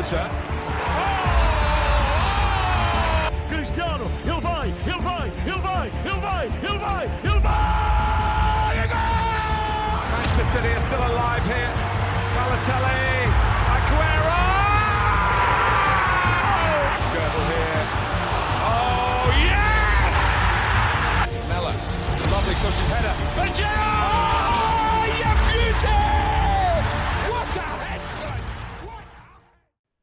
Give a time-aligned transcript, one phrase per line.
[0.00, 0.49] Jota.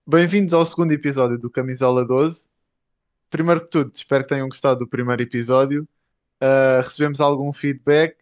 [0.09, 2.47] Bem-vindos ao segundo episódio do Camisola 12.
[3.29, 5.85] Primeiro que tudo, espero que tenham gostado do primeiro episódio.
[6.41, 8.15] Uh, recebemos algum feedback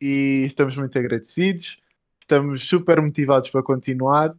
[0.00, 1.80] e estamos muito agradecidos.
[2.20, 4.32] Estamos super motivados para continuar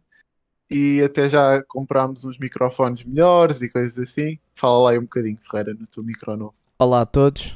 [0.70, 4.38] e até já comprámos uns microfones melhores e coisas assim.
[4.54, 6.54] Fala lá aí um bocadinho, Ferreira, no teu micro novo.
[6.78, 7.54] Olá a todos,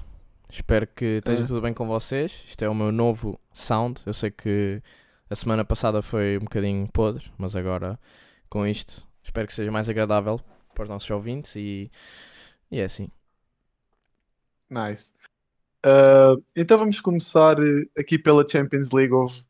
[0.50, 1.46] espero que esteja É.
[1.46, 2.44] tudo bem com vocês.
[2.46, 4.02] Isto é o meu novo sound.
[4.04, 4.82] Eu sei que
[5.30, 7.98] a semana passada foi um bocadinho podre, mas agora
[8.48, 10.40] com isto espero que seja mais agradável
[10.74, 11.90] para os nossos ouvintes e,
[12.70, 13.08] e é assim.
[14.70, 15.14] Nice.
[15.84, 19.12] Uh, então vamos começar eh, aqui pela Champions League.
[19.12, 19.42] Houve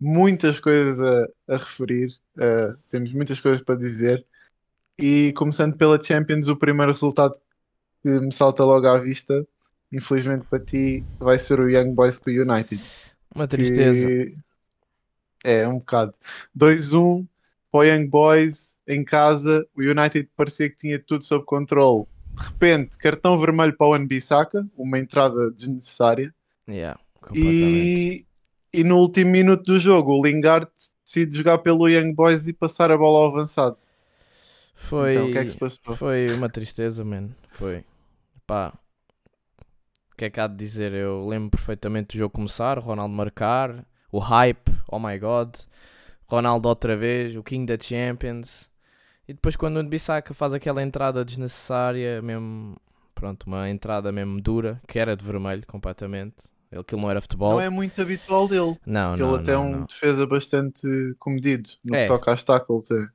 [0.00, 4.24] muitas coisas a, a referir, uh, temos muitas coisas para dizer.
[4.98, 7.38] E começando pela Champions, o primeiro resultado
[8.02, 9.46] que me salta logo à vista,
[9.92, 12.82] infelizmente para ti, vai ser o Young Boys com o United.
[13.34, 14.32] Uma tristeza.
[15.44, 16.14] É um bocado
[16.58, 17.26] 2-1
[17.76, 19.66] para o Young Boys em casa.
[19.76, 22.06] O United parecia que tinha tudo sob controle.
[22.34, 26.34] De repente, cartão vermelho para o Anbisaka, uma entrada desnecessária.
[26.68, 26.98] Yeah.
[27.34, 28.24] E,
[28.72, 30.68] e no último minuto do jogo, o Lingard
[31.04, 33.76] decide jogar pelo Young Boys e passar a bola ao avançado.
[34.74, 37.34] Foi, Então, o que é que foi uma tristeza, mano.
[37.50, 37.84] Foi.
[38.46, 38.72] Pá.
[40.12, 40.92] O que é que há de dizer?
[40.92, 45.54] Eu lembro perfeitamente do jogo começar, Ronaldo marcar, o hype, oh my god.
[46.28, 48.68] Ronaldo outra vez, o King da Champions.
[49.28, 52.76] E depois quando o Bissaka faz aquela entrada desnecessária, mesmo,
[53.14, 56.34] pronto, uma entrada mesmo dura, que era de vermelho completamente.
[56.70, 57.52] Ele que não era futebol.
[57.52, 58.76] Não é muito habitual dele.
[58.84, 60.86] não, que não, ele até é um defesa bastante
[61.18, 62.02] comedido no É.
[62.02, 62.90] que toca às tackles.
[62.90, 63.06] É.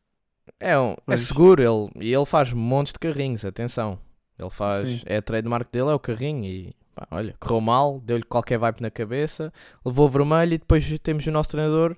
[0.71, 3.99] É, um, é Mas- seguro, ele, e ele faz montes de carrinhos, atenção.
[4.39, 5.01] Ele faz, Sim.
[5.05, 8.81] é a trademark dele, é o carrinho e pá, olha, correu mal, deu-lhe qualquer vibe
[8.81, 9.53] na cabeça,
[9.85, 11.95] levou vermelho e depois temos o nosso treinador,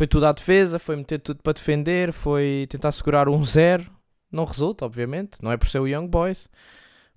[0.00, 3.84] foi tudo à defesa, foi meter tudo para defender, foi tentar segurar um zero,
[4.32, 6.48] não resulta, obviamente, não é por ser o Young Boys,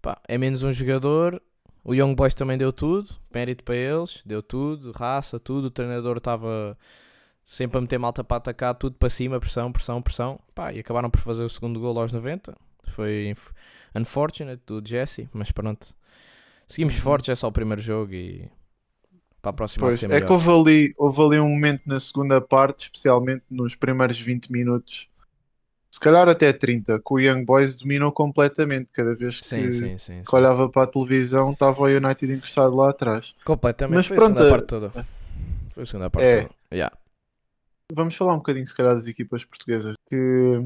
[0.01, 1.41] Pá, é menos um jogador,
[1.81, 6.17] o Young Boys também deu tudo, mérito para eles, deu tudo, raça, tudo, o treinador
[6.17, 6.77] estava
[7.45, 10.37] sempre a meter malta para atacar, tudo para cima, pressão, pressão, pressão.
[10.53, 12.53] Pá, e acabaram por fazer o segundo gol aos 90.
[12.89, 13.33] Foi
[13.95, 15.95] unfortunate do Jesse, mas pronto.
[16.67, 18.51] Seguimos fortes, é só o primeiro jogo e
[19.43, 22.85] para a próxima Pois, é que houve ali, houve ali um momento na segunda parte,
[22.85, 25.09] especialmente nos primeiros 20 minutos,
[25.91, 28.87] se calhar até 30, que o Young Boys dominou completamente.
[28.93, 30.23] Cada vez que, Sim, sim, sim.
[30.25, 33.35] que olhava para a televisão, estava o United encostado lá atrás.
[33.43, 33.97] Completamente.
[33.97, 34.89] Mas foi pronto, a segunda é- parte toda.
[35.71, 36.41] Foi a segunda parte É.
[36.43, 36.55] toda.
[36.73, 36.97] Yeah.
[37.93, 40.61] Vamos falar um bocadinho, se calhar, das equipas portuguesas que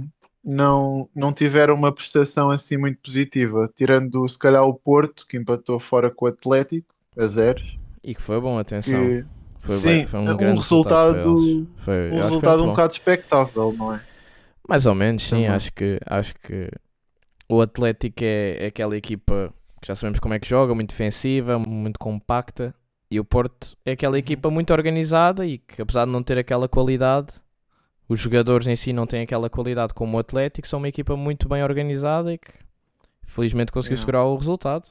[0.46, 5.80] não, não tiveram uma prestação assim muito positiva, tirando se calhar o Porto, que empatou
[5.80, 6.88] fora com o Atlético,
[7.18, 7.78] a zeros.
[8.08, 8.94] E que foi bom, atenção.
[9.06, 9.26] Que,
[9.60, 11.68] Foi, sim, bem, foi um, um grande resultado- eles.
[11.80, 14.02] Foi, um resultado um bocado expectável, não é?
[14.68, 15.32] Mais ou menos, sim.
[15.32, 15.48] Também.
[15.50, 16.72] Acho que, acho que
[17.50, 21.60] o Atlético é, é aquela equipa que já sabemos como é que joga, muito defensiva,
[21.60, 22.74] muito compacta.
[23.12, 23.94] E o Porto é Uhum.
[23.94, 27.34] aquela equipa muito organizada e que, apesar de não ter aquela qualidade,
[28.08, 31.48] os jogadores em si não têm aquela qualidade como o Atlético, são uma equipa muito
[31.50, 32.52] bem organizada e que
[33.26, 34.02] felizmente conseguiu Yeah.
[34.06, 34.88] segurar o resultado.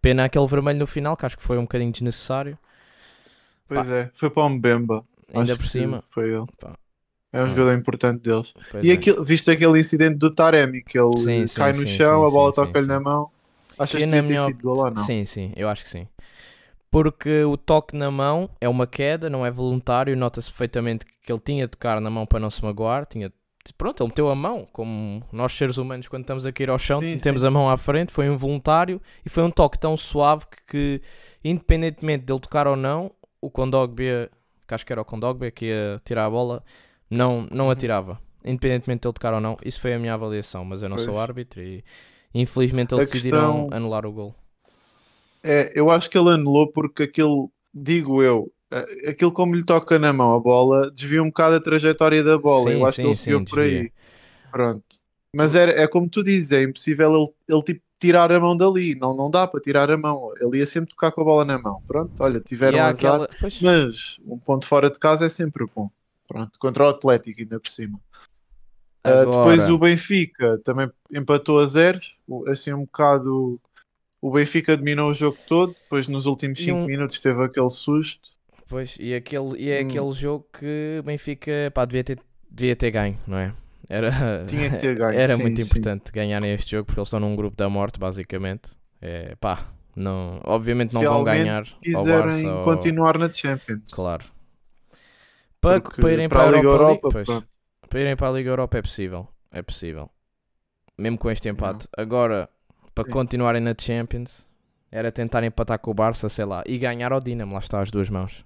[0.00, 2.58] Pena aquele vermelho no final, que acho que foi um bocadinho desnecessário.
[3.68, 5.04] Pois é, foi para o Mbemba.
[5.34, 6.02] Ainda Acho por cima.
[6.06, 6.46] Foi ele.
[6.58, 6.74] Pá.
[7.32, 8.54] É um jogador importante deles.
[8.70, 8.94] Pois E é.
[8.94, 12.26] aquilo, viste aquele incidente do Taremi, que ele Sim, sim, cai no sim, chão, sim,
[12.26, 13.30] a bola toca-lhe na mão.
[13.78, 15.04] Achas Que que minha sido gol ou não?
[15.04, 16.08] Sim, sim, eu acho que sim.
[16.90, 20.16] Porque o toque na mão é uma queda, não é voluntário.
[20.16, 23.04] Nota-se perfeitamente que ele tinha de tocar na mão para não se magoar.
[23.04, 23.30] Tinha...
[23.72, 27.00] Pronto, ele meteu a mão, como nós seres humanos, quando estamos a cair ao chão,
[27.00, 27.46] Sim, metemos sim.
[27.46, 28.12] a mão à frente.
[28.12, 31.02] Foi involuntário e foi um toque tão suave que, que,
[31.44, 33.10] independentemente dele tocar ou não,
[33.40, 34.30] o Kondogbia,
[34.66, 36.62] que acho que era o Kondogbia que ia tirar a bola,
[37.10, 37.70] não, não Uhum.
[37.70, 38.18] atirava.
[38.44, 40.64] Independentemente dele tocar ou não, isso foi a minha avaliação.
[40.64, 41.18] Mas eu não sou Pois.
[41.18, 41.84] árbitro e
[42.34, 44.34] infelizmente A eles decidiram questão- anular o gol.
[45.42, 48.50] É, eu acho que ele anulou porque aquilo, digo eu,
[49.08, 52.70] aquilo como lhe toca na mão a bola, desvia um bocado a trajetória da bola.
[52.70, 53.92] Sim, eu acho sim, que ele sim, seguiu por aí.
[54.50, 54.86] Pronto.
[55.34, 58.94] Mas era, é como tu dizes, é impossível ele, ele tipo tirar a mão dali.
[58.94, 60.32] Não, não dá para tirar a mão.
[60.40, 61.82] Ele ia sempre tocar com a bola na mão.
[61.86, 63.14] Pronto, olha, tiveram azar.
[63.14, 65.90] aquela- pois, Mas um ponto fora de casa é sempre bom.
[66.28, 67.98] Pronto, contra o Atlético ainda por cima.
[69.06, 73.60] Uh, depois o Benfica também empatou a zeros, o- assim um bocado.
[74.20, 77.70] O Benfica dominou o jogo todo, depois nos últimos E 5 um- minutos teve aquele
[77.70, 78.30] susto.
[78.68, 79.80] Pois, e, aquele, e é Hum.
[79.80, 82.18] aquele jogo que Benfica pá, devia, ter,
[82.50, 83.52] devia ter ganho, não é?
[83.88, 84.10] Era,
[84.46, 85.18] Tinha que ter ganho.
[85.18, 85.62] era sim, muito sim.
[85.62, 88.70] importante ganharem este jogo porque eles estão num grupo da morte, basicamente.
[89.00, 89.64] É, pá,
[89.94, 92.52] não, obviamente não vão ganhar se ao quiserem Barça.
[92.54, 93.92] ou- continuar na Champions.
[93.92, 94.24] Claro.
[95.60, 97.28] Para, para irem para, a Liga Europa, Europa, pois,
[97.88, 99.28] para irem para a Liga Europa é possível.
[99.50, 100.10] É possível.
[100.98, 101.88] Mesmo com este empate.
[101.96, 102.48] Agora,
[102.94, 103.10] para Sim.
[103.10, 104.46] continuarem na Champions,
[104.90, 107.54] era tentar empatar com o Barça, sei lá, e ganhar ao Dinamo.
[107.54, 108.44] Lá está as duas mãos.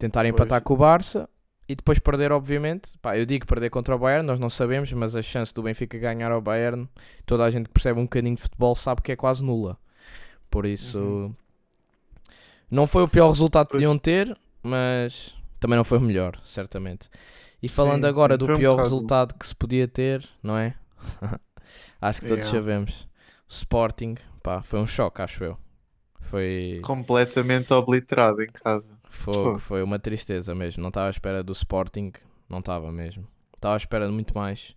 [0.00, 0.32] Tentar Pois.
[0.32, 1.28] empatar com o Barça
[1.68, 2.98] e depois perder, obviamente.
[3.02, 5.98] Pá, eu digo perder contra o Bayern, nós não sabemos, mas a chance do Benfica
[5.98, 6.88] ganhar ao Bayern,
[7.26, 9.76] toda a gente que percebe um bocadinho de futebol sabe que é quase nula.
[10.50, 11.34] Por isso, Uhum.
[12.70, 17.08] não foi o pior resultado que podiam ter, mas também não foi o melhor, certamente.
[17.62, 20.74] E Sim, falando agora sim, do um pior resultado que se podia ter, não é?
[22.00, 22.58] acho que todos Yeah.
[22.58, 23.06] sabemos.
[23.46, 25.58] Sporting, pá, foi um choque, acho eu.
[26.30, 28.96] Foi, Completamente obliterado em casa.
[29.24, 29.58] Pô.
[29.58, 30.80] foi uma tristeza mesmo.
[30.80, 32.12] Não estava à espera do Sporting,
[32.48, 33.26] não estava mesmo.
[33.56, 34.76] Estava à espera de muito mais.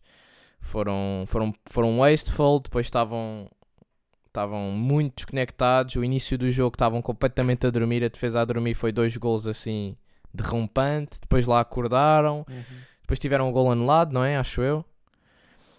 [0.59, 3.47] Foram, foram, foram wasteful, depois estavam
[4.25, 5.95] estavam muito desconectados.
[5.95, 8.03] O início do jogo estavam completamente a dormir.
[8.03, 9.95] A defesa a dormir foi dois gols assim
[10.33, 11.19] derrompante.
[11.21, 12.43] Depois lá acordaram.
[13.01, 14.37] Depois tiveram um gol anulado, não é?
[14.37, 14.83] Acho eu.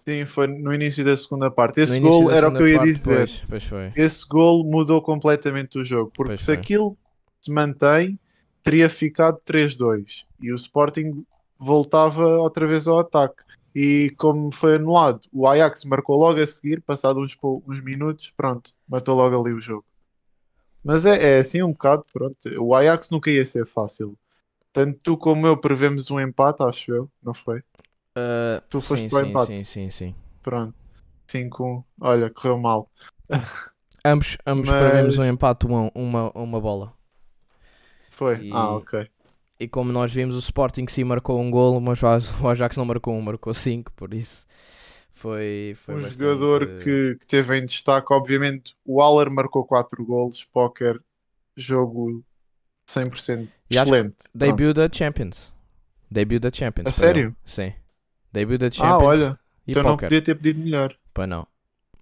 [0.06, 1.80] Sim, foi no início da segunda parte.
[1.80, 3.30] Esse gol era o que eu ia parte, dizer.
[3.48, 3.92] Pois, pois.
[3.96, 6.12] Esse gol mudou completamente o jogo.
[6.14, 6.54] Porque Pois se foi.
[6.54, 6.96] aquilo
[7.40, 8.18] se mantém,
[8.62, 10.26] teria ficado 3-2.
[10.40, 11.24] E o Sporting
[11.58, 13.42] voltava outra vez ao ataque.
[13.74, 17.36] E como foi anulado, o Ajax marcou logo a seguir, passado uns,
[17.66, 19.84] uns minutos, pronto, matou logo ali o jogo.
[20.84, 22.36] Mas é, é assim um bocado, pronto.
[22.60, 24.16] O Ajax nunca ia ser fácil.
[24.72, 27.62] Tanto tu como eu prevemos um empate, acho eu, não foi?
[28.16, 29.58] Ah, Tu foste sim, para o empate.
[29.58, 30.14] sim, sim, sim.
[30.42, 30.74] Pronto.
[31.28, 31.82] 5-1.
[32.00, 32.90] Olha, correu mal.
[34.04, 36.92] Ambos, ambos Mas- prevemos um empate, uma, uma, uma bola.
[38.10, 38.38] Foi?
[38.48, 39.08] E- Ah, ok.
[39.58, 42.76] E como nós vimos, o Sporting sim marcou um golo, mas o Aj- o Ajax
[42.76, 44.44] não marcou um, marcou cinco, por isso
[45.12, 50.04] foi, foi um bastante- jogador que, que teve em destaque, obviamente, o Haller marcou 4
[50.04, 51.00] golos, póquer,
[51.56, 52.22] jogo
[52.86, 54.16] 100% E acho que excelente.
[54.34, 55.50] Debut da Champions.
[56.10, 56.86] Debut da Champions.
[56.88, 57.28] A sério?
[57.28, 57.36] ele.
[57.46, 57.72] Sim.
[58.34, 60.94] Debut da Ah, Champions olha, e então não podia ter pedido melhor.
[61.14, 61.46] Pá, não.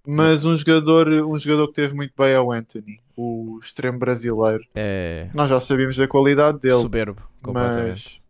[0.05, 4.65] Mas um jogador, um jogador que teve muito bem é o Anthony, o extremo brasileiro.
[4.75, 8.21] É Nós já sabíamos da qualidade dele, soberbo, mas,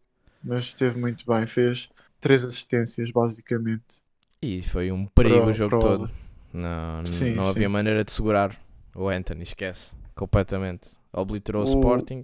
[0.44, 1.48] mas esteve muito bem.
[1.48, 1.90] Fez
[2.20, 4.04] três assistências, basicamente.
[4.42, 6.12] E foi um perigo Para- o jogo para todo.
[6.54, 7.50] Não, Sim, não sim.
[7.50, 8.56] havia maneira de segurar
[8.94, 9.96] o Anthony, esquece.
[10.14, 10.90] Completamente.
[11.12, 12.24] Obliterou o, O- Sporting.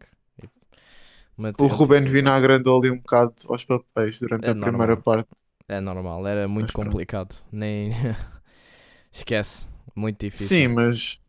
[1.58, 5.04] O Ruben Vinagre andou ali um bocado aos papéis durante É a primeira normal.
[5.04, 5.30] parte.
[5.70, 6.88] É normal, era muito Mas pronto.
[6.92, 7.36] complicado.
[7.52, 7.92] Nem.
[9.12, 9.66] esquece.
[9.96, 10.48] Muito difícil.
[10.48, 11.22] Sim, mas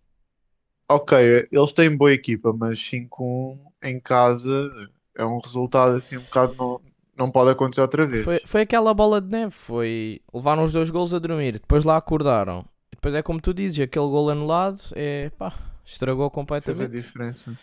[0.88, 4.70] ok, eles têm boa equipa, mas 5-1 em casa
[5.16, 6.80] é um resultado assim um bocado não,
[7.16, 8.24] não pode acontecer outra vez.
[8.24, 9.52] Foi, foi aquela bola de neve.
[9.52, 10.20] Foi.
[10.32, 11.52] Levaram os dois gols a dormir.
[11.54, 12.64] Depois lá acordaram.
[12.92, 15.30] E depois é como tu dizes: aquele gol anulado é.
[15.30, 15.52] pá,
[15.84, 16.90] estragou Fez a completamente.
[16.90, 17.58] diferença.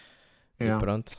[0.59, 0.79] E Yeah.
[0.83, 1.17] pronto.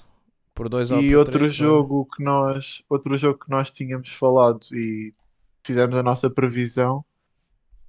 [0.55, 4.67] Por dois E outro três, foi- jogo que nós, outro jogo que nós tínhamos falado
[4.73, 5.13] e
[5.69, 7.05] fizemos a nossa previsão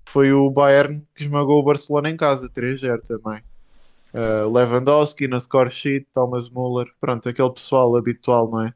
[0.08, 3.42] foi o Bayern que esmagou o Barcelona em casa, 3-0 também.
[4.14, 8.74] Uh, Lewandowski na score sheet, Thomas Muller, pronto, aquele pessoal habitual, não é?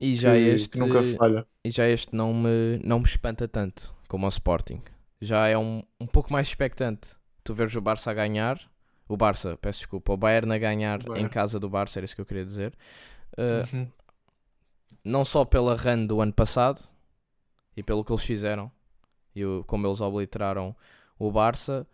[0.00, 0.68] E já que, este.
[0.70, 1.46] que nunca falha.
[1.64, 4.80] E já este não me, não me espanta tanto como o Sporting.
[5.20, 7.16] Já é um, um pouco mais expectante.
[7.42, 8.60] Tu veres o Barça a ganhar,
[9.08, 11.26] o Barça, peço desculpa, o Bayern a ganhar Bayern.
[11.26, 12.72] em casa do Barça, era isso que eu queria dizer.
[13.36, 13.88] Uh, Uhum.
[15.04, 16.82] não só pela run do ano passado
[17.78, 18.70] e pelo que eles fizeram
[19.34, 20.74] e o- como eles obliteraram
[21.18, 21.86] o Barça,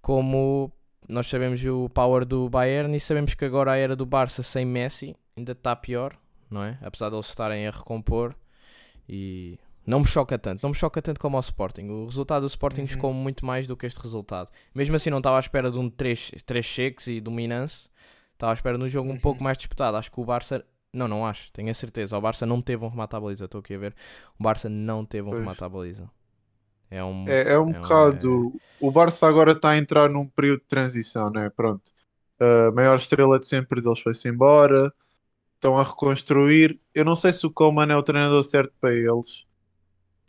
[0.00, 0.70] como
[1.08, 4.64] nós sabemos o power do Bayern e sabemos que agora a era do Barça sem
[4.64, 6.16] Messi ainda está pior,
[6.50, 6.78] não é?
[6.82, 8.34] Apesar de eles estarem a recompor
[9.08, 11.88] e não me choca tanto, não me choca tanto como o Sporting.
[11.88, 13.12] O resultado do Sporting Uhum.
[13.12, 14.50] muito mais do que este resultado.
[14.74, 17.88] Mesmo assim não estava à espera de um 3, três cheques e dominância,
[18.34, 19.18] estava à espera de um jogo um Uhum.
[19.20, 19.96] pouco mais disputado.
[19.96, 22.16] Acho que o Barça não, não acho, tenho a certeza.
[22.16, 23.94] O Barça não teve um remate à baliza, estou aqui a ver.
[24.38, 25.40] O Barça não teve um Pois.
[25.40, 26.10] remate à baliza.
[26.90, 27.24] É um.
[27.28, 28.52] É, é um é um- bocado.
[28.80, 31.50] O Barça agora está a entrar num período de transição, né?
[31.50, 31.92] Pronto.
[32.40, 34.92] A maior estrela de sempre deles foi-se embora.
[35.56, 36.78] Estão a reconstruir.
[36.94, 39.46] Eu não sei se o Coleman é o treinador certo para eles.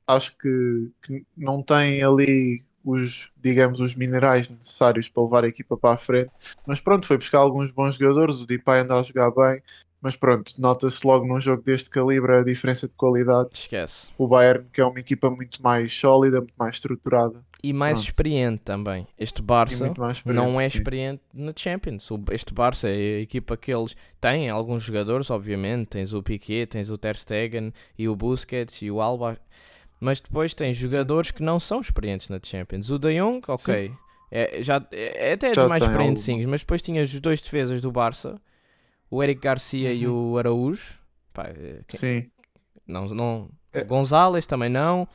[0.07, 5.77] Acho que, que não tem ali os, digamos, os minerais necessários para levar a equipa
[5.77, 6.31] para a frente.
[6.65, 8.41] Mas pronto, foi buscar alguns bons jogadores.
[8.41, 9.61] O Depay anda a jogar bem.
[10.01, 13.49] Mas pronto, nota-se logo num jogo deste calibre a diferença de qualidade.
[13.51, 14.07] Esquece.
[14.17, 18.07] O Bayern, que é uma equipa muito mais sólida, muito mais estruturada E mais Pronto.
[18.07, 19.05] experiente também.
[19.17, 19.93] Este Barça
[20.25, 20.77] não é sim.
[20.77, 22.07] experiente na Champions.
[22.31, 25.87] Este Barça é a equipa que eles têm alguns jogadores, obviamente.
[25.89, 29.37] Tens o Piquet, tens o Ter Stegen e o Busquets e o Alba.
[29.99, 32.89] Mas depois tens jogadores que não são experientes na Champions.
[32.89, 33.91] O De Jong, ok.
[34.31, 36.45] É, já, é, é até Já mais experientes, sim.
[36.45, 38.39] Mas depois tinhas os dois defesas do Barça.
[39.09, 40.33] O Eric Garcia e Uhum.
[40.33, 40.97] o Araújo.
[41.33, 42.29] Pá, é, que- Sim,
[42.87, 43.81] não, não, É.
[43.81, 45.07] o Gonzalez também não.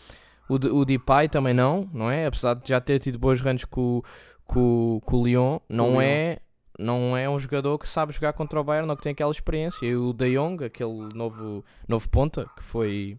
[0.49, 2.27] O, de, o Depay também não, não é?
[2.27, 4.05] Apesar de já ter tido bons runs com, o-
[4.45, 6.01] com, com o Lyon, não Lyon.
[6.03, 6.39] é,
[6.79, 9.87] não é um jogador que sabe jogar contra o Bayern ou que tem aquela experiência.
[9.87, 13.19] E o De Jong, aquele novo, novo ponta que foi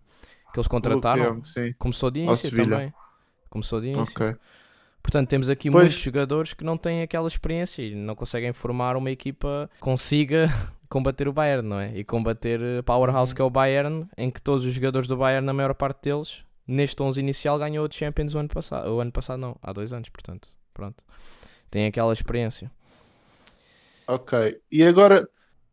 [0.54, 1.42] que eles o contrataram,
[1.80, 2.94] começou de início também.
[3.50, 4.14] Começou de início.
[4.16, 4.36] Ok.
[5.06, 5.84] Portanto, temos aqui Pois.
[5.84, 10.50] muitos jogadores que não têm aquela experiência e não conseguem formar uma equipa que consiga
[10.90, 11.96] combater o Bayern, não é?
[11.96, 13.36] E combater a powerhouse Uhum.
[13.36, 16.44] que é o Bayern, em que todos os jogadores do Bayern, na maior parte deles,
[16.68, 18.90] neste 11 inicial, ganhou o Champions o ano passado.
[18.90, 20.48] O ano passado não, há dois anos, portanto.
[20.74, 21.04] Pronto.
[21.70, 22.72] Tem aquela experiência.
[24.08, 24.60] Ok.
[24.72, 25.30] E agora,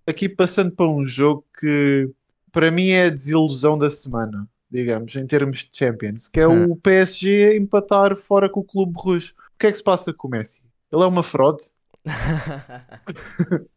[0.07, 2.11] aqui passando para um jogo que
[2.53, 6.75] para mim é a desilusão da semana, digamos, em termos de Champions, que é o
[6.77, 9.33] PSG empatar fora com o Clube Rouge.
[9.55, 10.63] O que é que se passa com o Messi?
[10.91, 11.65] Ele é uma fraude?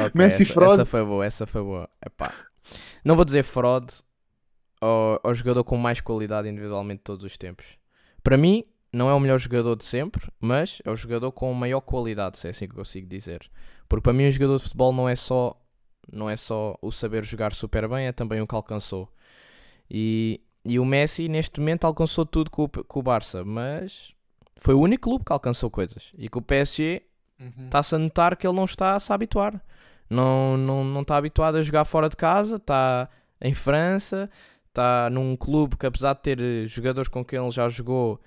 [0.00, 0.72] Ok, Messi essa, fraud.
[0.74, 1.88] essa foi boa, essa foi boa.
[2.04, 2.32] Epá.
[3.04, 3.92] Não vou dizer fraud
[4.80, 7.66] ao, ao jogador com mais qualidade individualmente de todos os tempos.
[8.22, 11.80] Para mim, não é o melhor jogador de sempre, mas é o jogador com maior
[11.80, 13.48] qualidade, se é assim que eu consigo dizer.
[13.88, 15.56] Porque para mim, um jogador de futebol não é só,
[16.12, 19.08] não é só o saber jogar super bem, é também o que alcançou.
[19.90, 24.12] E, e o Messi, neste momento, alcançou tudo com, o- com o Barça, mas
[24.56, 26.12] foi o único clube que alcançou coisas.
[26.16, 27.02] E com o PSG,
[27.64, 29.60] está-se a notar que ele não está a se habituar.
[30.08, 33.08] Não, não, não está habituado a jogar fora de casa, está
[33.40, 34.28] em França,
[34.68, 38.20] está num clube que apesar de ter eh, jogadores com quem ele já jogou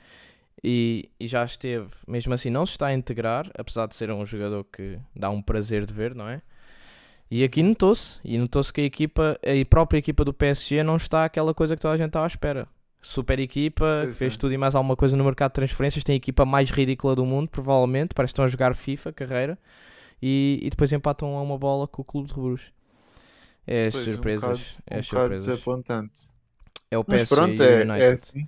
[0.64, 4.26] e, e já esteve, mesmo assim não se está a integrar, apesar de ser um
[4.26, 6.42] jogador que dá um prazer de ver, não é?
[7.36, 11.26] E aqui notou-se, e notou-se que a equipa, a própria equipa do PSG não está
[11.26, 12.68] aquela coisa que toda a gente estava à espera.
[13.02, 14.38] Super equipa, Pois fez é.
[14.38, 17.26] tudo e mais alguma coisa no mercado de transferências, tem a equipa mais ridícula do
[17.26, 19.58] mundo, provavelmente, parece que estão a jogar FIFA, carreira,
[20.22, 22.72] e, e depois empatam a uma bola com o clube de Bruges.
[23.66, 25.46] É as Pois, surpresas, Um bocado, é um surpresas.
[25.48, 26.20] desapontante.
[26.92, 28.02] É o Mas PSG pronto, e o é, United.
[28.04, 28.48] é assim.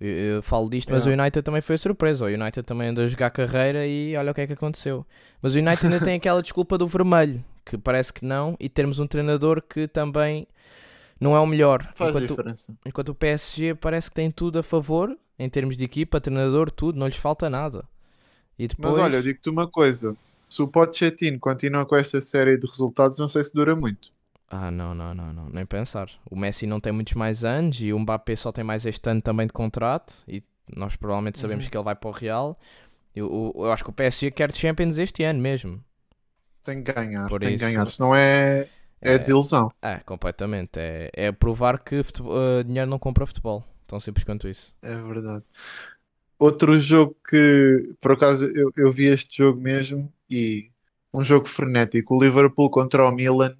[0.00, 1.10] Eu, eu falo disto, mas É.
[1.10, 2.24] o United também foi a surpresa.
[2.24, 5.06] O United também andou a jogar carreira e olha o que é que aconteceu.
[5.40, 8.98] Mas o United ainda tem aquela desculpa do vermelho, que parece que não, e termos
[8.98, 10.46] um treinador que também
[11.20, 11.88] não é o melhor.
[11.94, 12.76] Faz enquanto, diferença.
[12.86, 16.98] enquanto o PSG parece que tem tudo a favor, em termos de equipa, treinador, tudo,
[16.98, 17.84] não lhes falta nada.
[18.58, 18.94] E depois.
[18.94, 20.16] Mas olha, eu digo-te uma coisa.
[20.48, 24.10] Se o Pochettino continua com esta série de resultados, não sei se dura muito.
[24.50, 26.08] Ah, não, não, não, não, nem pensar.
[26.30, 29.20] O Messi não tem muitos mais anos e o Mbappé só tem mais este ano
[29.20, 30.42] também de contrato e
[30.74, 31.70] nós provavelmente sabemos Uhum.
[31.70, 32.58] que ele vai para o Real.
[33.14, 35.84] Eu, eu, eu acho que o PSG quer Champions este ano mesmo.
[36.68, 37.90] Tem que ganhar, Por tem isso- que ganhar.
[37.90, 38.68] Senão é,
[39.00, 39.18] é, É.
[39.18, 39.70] desilusão.
[39.80, 40.78] É, completamente.
[40.78, 43.64] É, é provar que futebol- eh, dinheiro não compra futebol.
[43.86, 44.74] Tão simples quanto isso.
[44.82, 45.42] É verdade.
[46.38, 50.70] Outro jogo que, por acaso, eu, eu vi este jogo mesmo e
[51.12, 52.14] um jogo frenético.
[52.16, 53.56] O Liverpool contra o Milan.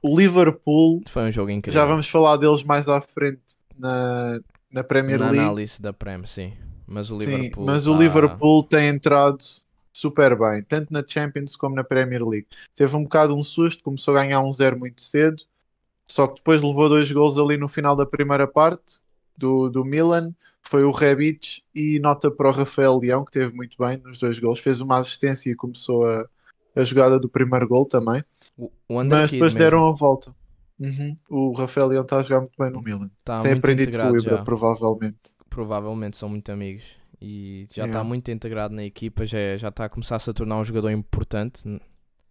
[0.00, 1.78] O Liverpool, Foi um jogo incrível.
[1.78, 3.40] já vamos falar deles mais à frente
[3.76, 4.38] na,
[4.70, 5.40] na Premier Na League.
[5.40, 6.52] análise da Prem, sim.
[6.86, 7.66] Mas o Sim, Liverpool.
[7.66, 9.38] mas o tá- Liverpool tem entrado
[9.92, 12.46] super bem, tanto na Champions como na Premier League.
[12.74, 15.42] Teve um bocado um susto, começou a ganhar um zero muito cedo,
[16.06, 18.98] só que depois levou dois gols ali no final da primeira parte
[19.36, 20.32] do, do Milan.
[20.62, 24.38] Foi o Rebic e nota para o Rafael Leão, que teve muito bem nos dois
[24.38, 24.60] gols.
[24.60, 26.26] Fez uma assistência e começou a,
[26.76, 28.24] a jogada do primeiro gol também.
[28.88, 29.58] Mas depois mesmo.
[29.58, 30.34] deram a volta.
[30.78, 31.14] Uhum.
[31.28, 33.10] O Rafael Leão está a jogar muito bem no Milan.
[33.24, 34.42] Tá Tem aprendido com o Ibra, já.
[34.42, 35.34] provavelmente.
[35.48, 38.04] provavelmente são muito amigos e já está Yeah.
[38.04, 41.62] muito integrado na equipa, já, já está a começar-se a tornar um jogador importante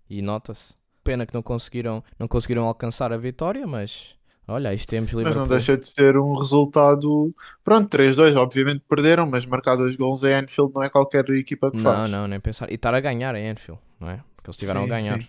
[0.09, 0.73] e nota-se.
[1.03, 4.15] Pena que não conseguiram, não conseguiram alcançar a vitória, mas
[4.47, 5.41] olha, aí temos Mas Liverpool.
[5.41, 7.29] não deixa de ser um resultado.
[7.63, 11.77] Pronto, 3-2, obviamente perderam, mas marcar dois gols em Anfield não é qualquer equipa que
[11.77, 12.11] Não, faz.
[12.11, 12.69] não, nem pensar.
[12.71, 14.23] E estar a ganhar em Anfield, não é?
[14.35, 15.19] Porque eles estiveram a ganhar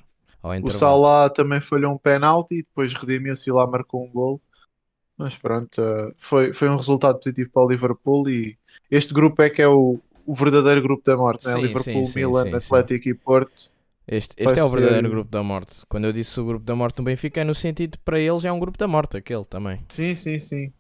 [0.65, 0.71] O.
[0.71, 4.41] Salah também falhou um penalti e depois redimiu-se e lá marcou um gol.
[5.21, 8.57] Mas pronto, eh, foi, foi um resultado positivo para o Liverpool e
[8.91, 11.53] este grupo é que é o, o verdadeiro grupo da morte, né?
[11.53, 12.55] Sim, Liverpool, sim, Milan, sim.
[12.55, 13.71] Atlético e Porto.
[14.09, 15.77] Este, este é o verdadeiro ser- grupo da morte.
[15.91, 18.51] Quando eu disse o grupo da morte no Benfica, é no sentido para eles é
[18.51, 19.85] um grupo da morte, aquele também.
[19.91, 20.73] Sim, sim, sim.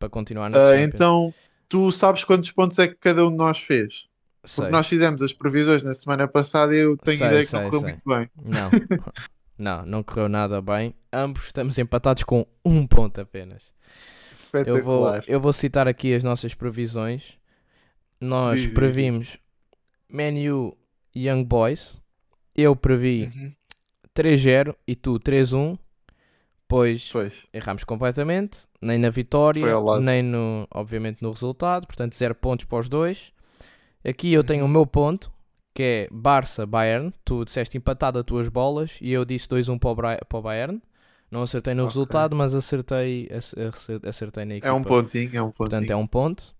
[0.00, 0.84] Para continuar na Champions.
[0.94, 1.34] então,
[1.68, 4.08] tu sabes quantos pontos é que cada um de nós fez?
[4.42, 4.70] Porque Sei.
[4.70, 7.66] nós fizemos as previsões na semana passada e eu tenho Sei, ideia que sei, não
[7.70, 8.28] correu muito bem.
[8.44, 8.70] Não.
[9.60, 10.94] Não, não correu nada bem.
[11.12, 13.62] Ambos estamos empatados com um ponto apenas.
[14.66, 17.34] Eu vou, eu vou citar aqui as nossas previsões.
[18.20, 19.36] Nós Diz, previmos
[20.08, 20.76] Man U
[21.14, 21.98] Young Boys.
[22.56, 23.52] Eu previ Uhum.
[24.14, 25.78] 3-0 e tu 3-1.
[26.66, 27.48] Pois Pois.
[27.52, 29.60] erramos completamente, nem na vitória,
[30.00, 33.32] nem no, obviamente no resultado, portanto zero pontos para os dois.
[34.04, 34.72] Aqui eu tenho o Uhum.
[34.72, 35.32] meu ponto,
[35.74, 37.12] que é Barça Bayern.
[37.24, 40.82] Tu disseste empatado as tuas bolas e eu disse 2-1 para para o Bayern.
[41.30, 41.90] Não acertei no Ok.
[41.90, 44.66] resultado, mas acertei, ac- acer- acertei na equipa.
[44.68, 45.54] É um pontinho, é um pontinho.
[45.56, 46.54] Portanto, é um ponto.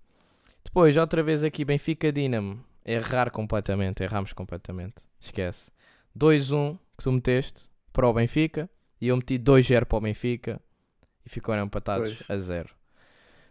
[0.65, 2.63] Depois, outra vez aqui, Benfica Dinamo.
[2.85, 4.95] Errar completamente, erramos completamente.
[5.19, 5.71] Esquece.
[6.17, 10.61] 2-1 que tu meteste para o Benfica e eu meti 2-0 para o Benfica
[11.27, 12.31] e ficaram empatados Pois.
[12.31, 12.69] a 0.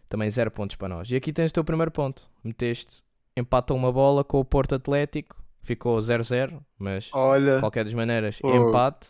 [0.07, 1.11] Também 0 pontos para nós.
[1.11, 2.27] E aqui tens o teu primeiro ponto.
[2.43, 3.03] Meteste
[3.35, 5.35] empata uma bola com o Porto Atlético,
[5.69, 8.69] ficou 0-0, mas de Olha, qualquer das maneiras, Fogo.
[8.69, 9.09] empate.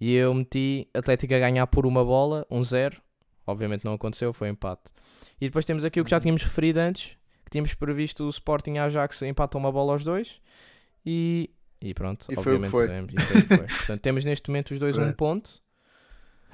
[0.00, 2.94] E eu meti Atlético a ganhar por uma bola, 1-0.
[3.46, 4.92] Obviamente não aconteceu, foi empate.
[5.40, 6.22] E depois temos aqui o que já Uhum.
[6.22, 10.40] tínhamos referido antes, que tínhamos previsto o Sporting Ajax empatam uma bola aos dois.
[11.06, 12.86] E, e pronto, E foi obviamente foi.
[12.86, 13.66] sabemos, e foi foi.
[13.78, 15.62] Portanto, temos neste momento os dois um ponto.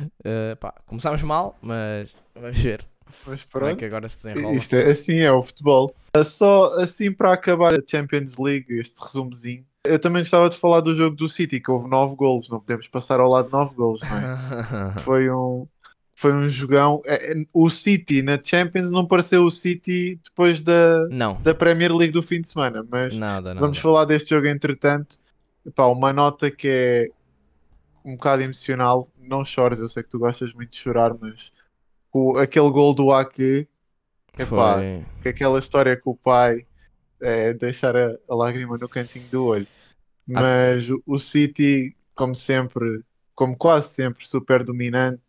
[0.00, 2.86] Uh, pá, começámos mal, mas vamos ver
[3.26, 3.78] mas como é pronto.
[3.78, 4.56] que agora se desenrola.
[4.56, 5.94] Isto é, assim é o futebol.
[6.14, 9.64] Ah, Só assim para acabar a Champions League, este resumozinho.
[9.84, 12.50] Eu também gostava de falar do jogo do City, que houve 9 golos.
[12.50, 14.94] Não podemos passar ao lado de 9 golos, não é?
[15.00, 15.66] Foi um,
[16.20, 17.00] foi um jogão.
[17.06, 21.96] É, é, O City na Champions não pareceu o City depois da, não, da Premier
[21.96, 23.60] League do fim de semana, mas nada, nada.
[23.60, 25.16] vamos falar deste jogo entretanto.
[25.64, 27.08] Epá, uma nota que é
[28.04, 29.08] um bocado emocional.
[29.18, 31.52] Não chores, eu sei que tu gostas muito de chorar, mas
[32.12, 33.66] o, aquele gol do Ake,
[34.38, 34.78] epá,
[35.22, 36.66] que aquela história com o pai
[37.20, 39.66] é deixar a, a lágrima no cantinho do olho.
[40.34, 40.40] Ah.
[40.40, 43.02] Mas o- o City, como sempre,
[43.34, 45.20] como quase sempre, super dominante.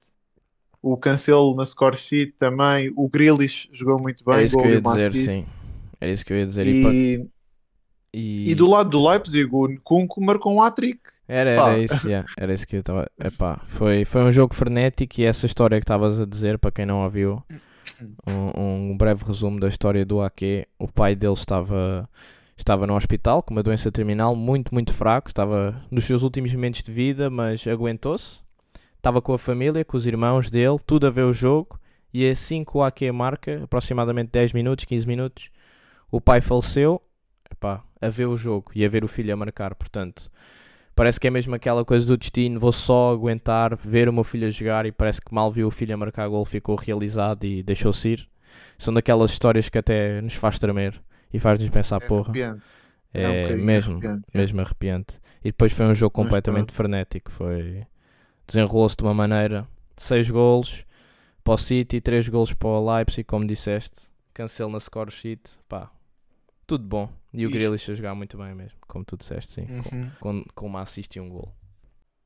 [0.82, 2.92] O Cancelo na score sheet também.
[2.96, 4.34] O Grealish jogou muito bem.
[4.36, 5.30] Era isso que gol eu ia dizer, assist.
[5.36, 5.46] sim.
[6.00, 6.66] Era isso que eu ia dizer.
[6.66, 6.82] E,
[7.16, 7.28] E,
[8.14, 11.00] e- e do lado do Leipzig, o Nkunku marcou um hat-trick.
[11.28, 11.70] Era, Pá.
[11.72, 13.10] era isso, yeah, era isso que eu estava.
[13.68, 17.04] Foi, foi um jogo frenético e essa história que estavas a dizer, para quem não
[17.04, 17.42] ouviu,
[18.28, 20.66] um, um breve resumo da história do Ake.
[20.78, 22.10] O pai dele estava,
[22.58, 26.84] estava no hospital com uma doença terminal, muito, muito fraco, estava nos seus últimos momentos
[26.84, 28.40] de vida, mas aguentou-se.
[28.98, 31.80] Estava com a família, com os irmãos dele, tudo a ver o jogo.
[32.14, 35.50] E assim que o Ake marca, aproximadamente 10 minutos, 15 minutos,
[36.12, 37.02] o pai faleceu.
[37.52, 40.32] Epá, a ver o jogo e a ver o filho a marcar, portanto.
[40.96, 44.48] Parece que é mesmo aquela coisa do destino, vou só aguentar ver o meu filho
[44.48, 47.64] a jogar e parece que mal viu o filho a marcar gol, ficou realizado e
[47.64, 48.30] deixou-se ir.
[48.78, 51.02] São daquelas histórias que até nos faz tremer
[51.34, 52.62] e faz-nos pensar, É porra, arrepiante.
[53.14, 54.38] É um é bocadinho mesmo, arrepiante, é.
[54.38, 55.20] mesmo arrepiante.
[55.44, 57.86] E depois foi um jogo Mas completamente frenético, foi
[58.48, 60.86] desenrolou-se de uma maneira, seis golos
[61.44, 64.02] para o City, três golos para o Leipzig, como disseste,
[64.34, 65.90] cancel na score sheet, pá,
[66.78, 67.10] tudo bom.
[67.34, 70.12] E o Isto- Grealish a jogar muito bem mesmo, como tu disseste, sim, com- Uhum.
[70.20, 71.54] com, com uma assist e um gol.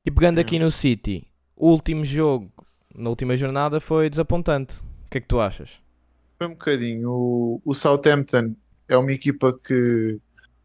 [0.05, 2.51] E pegando aqui no City, o último jogo
[2.93, 4.79] na última jornada foi desapontante.
[5.05, 5.79] O que é que tu achas?
[6.37, 7.09] Foi um bocadinho.
[7.11, 8.55] O, o Southampton
[8.87, 10.19] é uma equipa que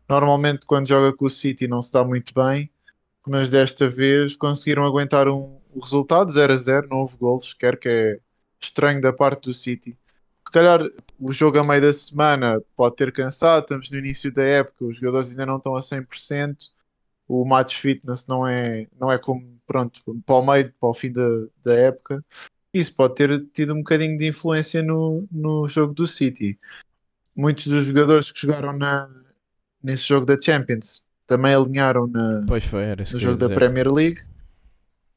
[0.08, 2.70] normalmente quando joga com o City não se dá muito bem,
[3.26, 7.78] mas desta vez conseguiram aguentar um, o resultado 0 a 0, não houve golos, quer
[7.78, 8.18] que é
[8.60, 9.96] estranho da parte do City.
[10.50, 10.80] Se calhar
[11.20, 14.96] o jogo a meio da semana pode ter cansado, estamos no início da época, os
[14.96, 16.56] jogadores ainda não estão a 100%,
[17.28, 21.12] o match fitness não é, não é como pronto, para o meio, para o fim
[21.12, 21.22] da,
[21.64, 22.24] da época.
[22.74, 26.58] Isso pode ter tido um bocadinho de influência no, no jogo do City.
[27.36, 29.08] Muitos dos jogadores que jogaram na,
[29.80, 32.60] nesse jogo da Champions também alinharam na, foi,
[33.12, 33.48] no jogo da.
[33.50, 34.18] Premier League.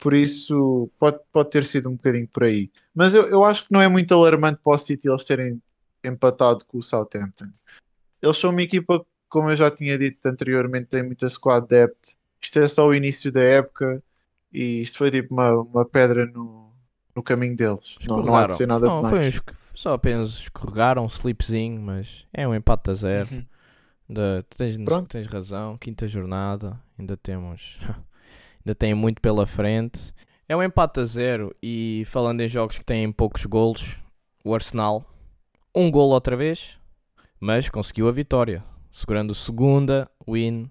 [0.04, 2.70] Por isso pode, pode ter sido um bocadinho por aí.
[2.94, 5.62] Mas eu, eu acho que não é muito alarmante para o City eles terem
[6.04, 7.48] empatado com o Southampton.
[8.22, 12.18] Eles são uma equipa, como eu já tinha dito anteriormente, tem muita squad depth.
[12.42, 14.04] Isto é só o início da época
[14.52, 16.74] e isto foi tipo uma, uma pedra no,
[17.16, 17.98] no caminho deles.
[18.06, 19.34] Não, não há de ser nada Não, foi um demais.
[19.36, 23.30] esco- só apenas escorregaram um slipzinho, mas é um empate a zero.
[23.32, 23.46] Uhum.
[24.10, 24.76] Da- tens,
[25.08, 27.80] tens razão, quinta jornada, ainda temos.
[28.66, 30.14] ainda tem muito pela frente.
[30.48, 34.00] É um empate a zero e falando em jogos que têm poucos golos,
[34.44, 35.06] o Arsenal,
[35.76, 36.78] um golo outra vez,
[37.40, 40.70] mas conseguiu a vitória, segurando o segunda win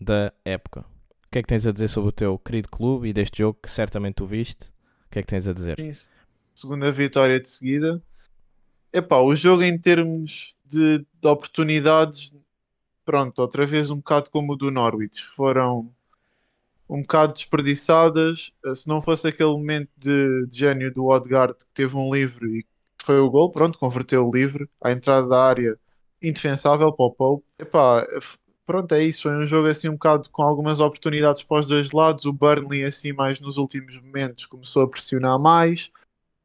[0.00, 0.80] da época.
[0.80, 3.58] O que é que tens a dizer sobre o teu querido clube e deste jogo
[3.62, 4.70] que certamente tu viste?
[5.06, 5.78] O que é que tens a dizer?
[5.78, 6.08] Isso.
[6.54, 8.02] Segunda vitória de seguida.
[8.92, 12.34] Epá, o jogo em termos de, de oportunidades,
[13.04, 15.22] pronto, outra vez um bocado como o do Norwich.
[15.24, 15.92] Foram
[16.88, 18.52] um bocado desperdiçadas.
[18.64, 22.60] Uh, se não fosse aquele momento de, de gênio do Odegaard que teve um livre
[22.60, 22.66] e
[23.02, 25.78] foi o gol, pronto, converteu o livre à entrada da área
[26.22, 27.44] indefensável para o Pope.
[27.58, 28.06] Epá,
[28.66, 29.22] pronto, é isso.
[29.22, 32.24] Foi um jogo assim um bocado com algumas oportunidades para os dois lados.
[32.24, 35.90] O Burnley, assim, mais nos últimos momentos, começou a pressionar mais.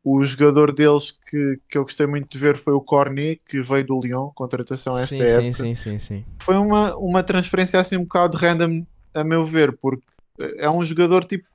[0.06, 3.86] O jogador deles que, que eu gostei muito de ver foi o Cornet, que veio
[3.86, 5.42] do Lyon, contratação esta sim, época.
[5.42, 6.26] sim, sim, sim, sim.
[6.42, 10.06] Foi uma, uma transferência assim um bocado random, a meu ver, porque
[10.39, 11.46] é um jogador tipo,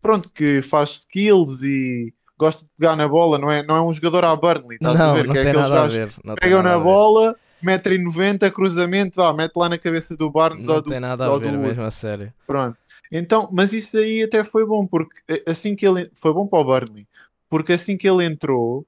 [0.00, 3.92] pronto, que faz skills e gosta de pegar na bola, não é, não é um
[3.92, 5.26] jogador à Burnley, estás não, a ver?
[5.26, 6.18] não que é aqueles gajos.
[6.24, 10.74] Não que pegam na bola, 1,90m, cruzamento, vá, mete lá na cabeça do Barnes Não
[10.74, 11.86] ou do, tem nada a ver, mesmo outro.
[11.86, 12.32] a sério.
[12.46, 12.76] Pronto.
[13.10, 16.64] Então, mas isso aí até foi bom, porque assim que ele foi bom para o
[16.64, 17.06] Burnley,
[17.48, 18.84] porque assim que ele entrou,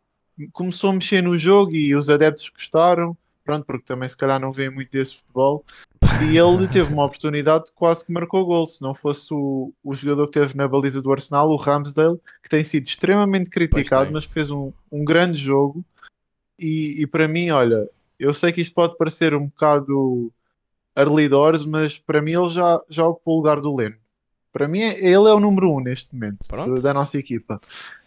[0.52, 4.52] começou a mexer no jogo e os adeptos gostaram, pronto, porque também se calhar não
[4.52, 5.64] vêem muito desse futebol.
[6.24, 8.66] E ele teve uma oportunidade, quase que marcou gol.
[8.66, 12.48] Se não fosse o, o jogador que teve na baliza do Arsenal, o Ramsdale, que
[12.48, 15.84] tem sido extremamente criticado, mas que fez um, um grande jogo.
[16.58, 20.32] E, e para mim, olha, eu sei que isto pode parecer um bocado
[20.96, 23.96] early doors, mas para mim ele já, já ocupou o lugar do Leno.
[24.52, 26.80] Para mim, é- ele é o número um neste momento Pronto.
[26.80, 27.60] da nossa equipa.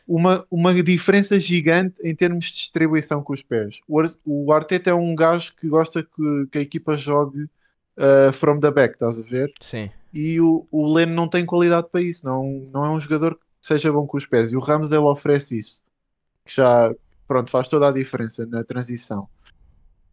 [0.08, 3.82] Uma, uma diferença gigante em termos de distribuição com os pés.
[3.88, 7.48] O, o Arteta é um gajo que gosta que, que a equipa jogue
[8.00, 9.52] uh, from the back, estás a ver?
[9.62, 9.90] Sim.
[10.14, 13.42] E o, o Leno não tem qualidade para isso, não, não é um jogador que
[13.62, 14.52] seja bom com os pés.
[14.52, 15.84] E o Ramos ele oferece isso,
[16.46, 16.92] que já
[17.28, 19.28] pronto, faz toda a diferença na transição.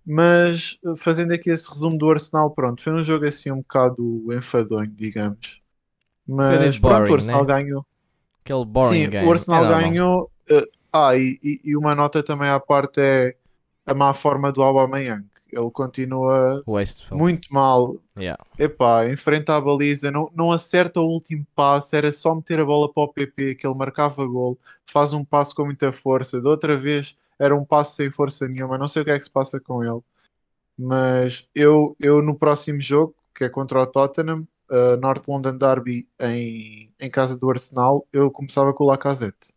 [0.05, 4.27] Mas uh, fazendo aqui esse resumo do Arsenal, pronto, foi um jogo assim um bocado
[4.33, 5.63] enfadonho, digamos.
[6.27, 7.47] Mas bocadinho pronto, boring, o Arsenal né?
[7.47, 7.87] ganhou.
[8.45, 9.27] Aquele boring Sim, game.
[9.27, 9.81] o Arsenal normal.
[9.81, 10.31] ganhou.
[10.51, 13.35] uh, ah, e, e- e uma nota também à parte é
[13.85, 15.27] a má forma do Aubameyang.
[15.57, 17.17] Ele continua Wasteful.
[17.17, 17.97] muito mal.
[18.17, 18.43] Yeah.
[18.59, 22.93] Epá, enfrenta a baliza, não, não acerta o último passo, era só meter a bola
[22.93, 26.77] para o PP, que ele marcava gol, faz um passo com muita força, de outra
[26.77, 29.61] vez era um passo sem força nenhuma, não sei o que é que se passa
[29.61, 30.01] com ele.
[30.79, 36.09] Mas eu, eu no próximo jogo, que é contra o Tottenham, uh, North London Derby
[36.21, 39.55] em, em casa do Arsenal, eu começava com o Lacazette.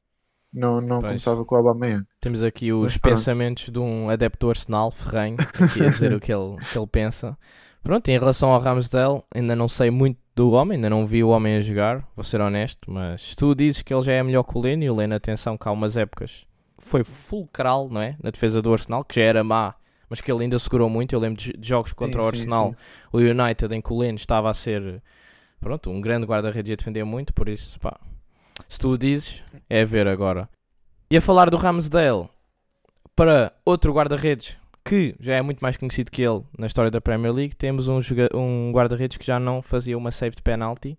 [0.52, 1.10] Não, não Pois.
[1.12, 2.06] começava com o Aubameyang.
[2.20, 3.16] Temos aqui os Mas pronto.
[3.16, 6.88] pensamentos de um adepto do Arsenal, ferrenho, aqui a dizer o que ele, que ele
[6.88, 7.38] pensa.
[7.84, 11.30] Pronto, em relação ao Ramsdale, ainda não sei muito do homem, ainda não vi o
[11.30, 14.44] homem a jogar, vou ser honesto, mas se tu dizes que ele já é melhor
[14.44, 16.46] que o Leno, e o Leno, atenção, que há umas épocas
[16.80, 18.18] foi fulcral, não é?
[18.22, 19.76] Na defesa do Arsenal, que já era má,
[20.10, 21.14] mas que ele ainda segurou muito.
[21.14, 22.76] Eu lembro de, jogos contra Sim, o sim, Arsenal, sim.
[23.14, 25.02] o United, em que o Leno estava a ser,
[25.60, 27.98] pronto, um grande guarda-redes e a defender muito, por isso, pá,
[28.68, 30.50] se tu o dizes, é a ver agora.
[31.10, 32.30] E a falar do Ramsdale,
[33.16, 37.34] para outro guarda-redes que já é muito mais conhecido que ele na história da Premier
[37.34, 38.00] League, temos um,
[38.34, 40.98] um guarda-redes que já não fazia uma save de penalty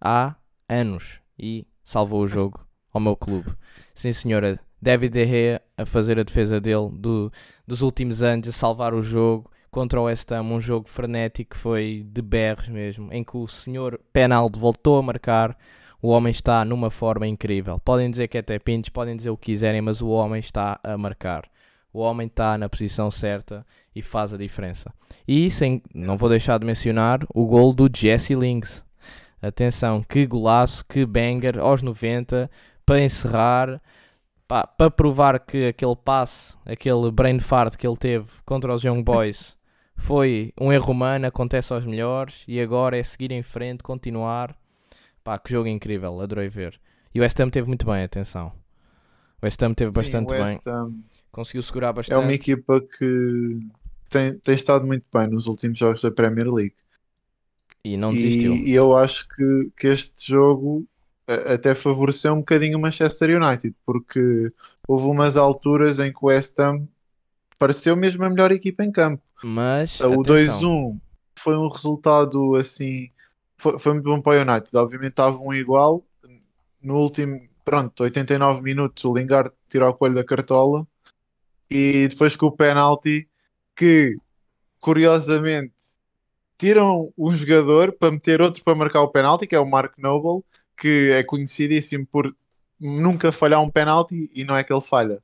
[0.00, 0.36] há
[0.68, 3.52] anos e salvou o jogo ao meu clube.
[3.94, 7.32] Sim, senhora, David De Gea a fazer a defesa dele do-
[7.66, 11.60] dos últimos anos, a salvar o jogo contra o West Ham, um jogo frenético que
[11.60, 15.56] foi de berros mesmo, em que o senhor Penaldo voltou a marcar.
[16.06, 17.80] O homem está numa forma incrível.
[17.80, 20.78] Podem dizer que é até pintos, podem dizer o que quiserem, mas o homem está
[20.80, 21.50] a marcar.
[21.92, 24.94] O homem está na posição certa e faz a diferença.
[25.26, 28.84] E sem, não vou deixar de mencionar o gol do Jesse Lings.
[29.42, 32.48] Atenção, que golaço, que banger aos 90
[32.86, 33.82] para encerrar,
[34.46, 39.56] para provar que aquele passe, aquele brain fart que ele teve contra os Young Boys
[39.96, 44.56] foi um erro humano, acontece aos melhores e agora é seguir em frente, continuar.
[45.26, 46.80] Pá, que jogo incrível, adorei ver.
[47.12, 48.52] E o West Ham teve muito bem, atenção.
[49.42, 50.94] O West Ham teve Sim, bastante bem, Ham
[51.32, 52.20] conseguiu segurar É bastante.
[52.20, 53.58] uma equipa que
[54.08, 56.76] tem, tem estado muito bem nos últimos jogos da Premier League.
[57.84, 58.52] E não desistiu.
[58.52, 60.86] E, e eu acho que, que este jogo
[61.26, 64.52] até favoreceu um bocadinho o Manchester United, porque
[64.86, 66.86] houve umas alturas em que o West Ham
[67.58, 69.22] pareceu mesmo a melhor equipa em campo.
[69.42, 71.00] Mas O atenção, 2-1
[71.36, 73.10] foi um resultado assim.
[73.56, 74.76] Foi, foi muito bom para o United.
[74.76, 76.04] Obviamente estava um igual.
[76.82, 80.86] No último, pronto, 89 minutos, o Lingard tirou o coelho da cartola.
[81.70, 83.28] E depois com o penalti,
[83.74, 84.16] que
[84.80, 85.74] curiosamente
[86.58, 90.44] tiram um jogador para meter outro para marcar o penalti, que é o Mark Noble,
[90.76, 92.34] que é conhecidíssimo por
[92.78, 95.22] nunca falhar um penalti e não é que ele falha.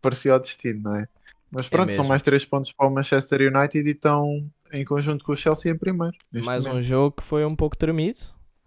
[0.00, 1.08] Parecia o destino, não é?
[1.50, 2.08] Mas pronto, são mesmo.
[2.08, 5.76] mais três pontos para o Manchester United e estão em conjunto com o Chelsea em
[5.76, 6.16] primeiro.
[6.44, 6.84] mais um momento.
[6.84, 8.18] jogo que foi um pouco tremido,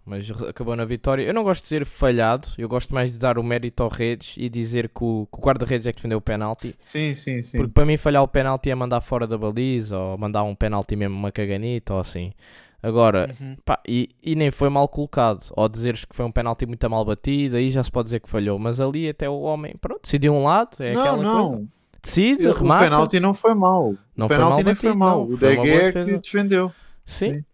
[0.04, 1.22] mas acabou na vitória.
[1.22, 4.34] Eu não gosto de dizer falhado, eu gosto mais de dar o mérito ao Redes
[4.38, 6.74] e dizer que o, que o guarda-redes é que defendeu o penalti.
[6.78, 7.58] Sim, sim, sim.
[7.58, 10.96] Porque para mim falhar o penalti é mandar fora da baliza ou mandar um penalti
[10.96, 12.32] mesmo uma caganita ou assim.
[12.82, 13.56] Agora, Uhum.
[13.62, 15.44] pá, e, e nem foi mal colocado.
[15.54, 18.28] Ou dizeres que foi um penalti muito mal batido, aí já se pode dizer que
[18.28, 18.58] falhou.
[18.58, 21.68] Mas ali até o homem, pronto, decidiu um lado, é não, aquela coisa.
[22.02, 22.84] Decide, O remata.
[22.84, 23.94] penalti não foi mau.
[24.16, 25.28] Não o foi penalti mal nem foi mau.
[25.28, 26.72] O Foi boa é que defendeu.
[27.04, 27.34] Sim.
[27.34, 27.44] Sim.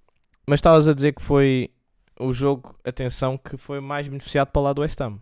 [0.47, 1.71] Mas estavas a dizer que foi
[2.19, 5.19] o jogo, atenção, que foi mais beneficiado para o lado do West Ham.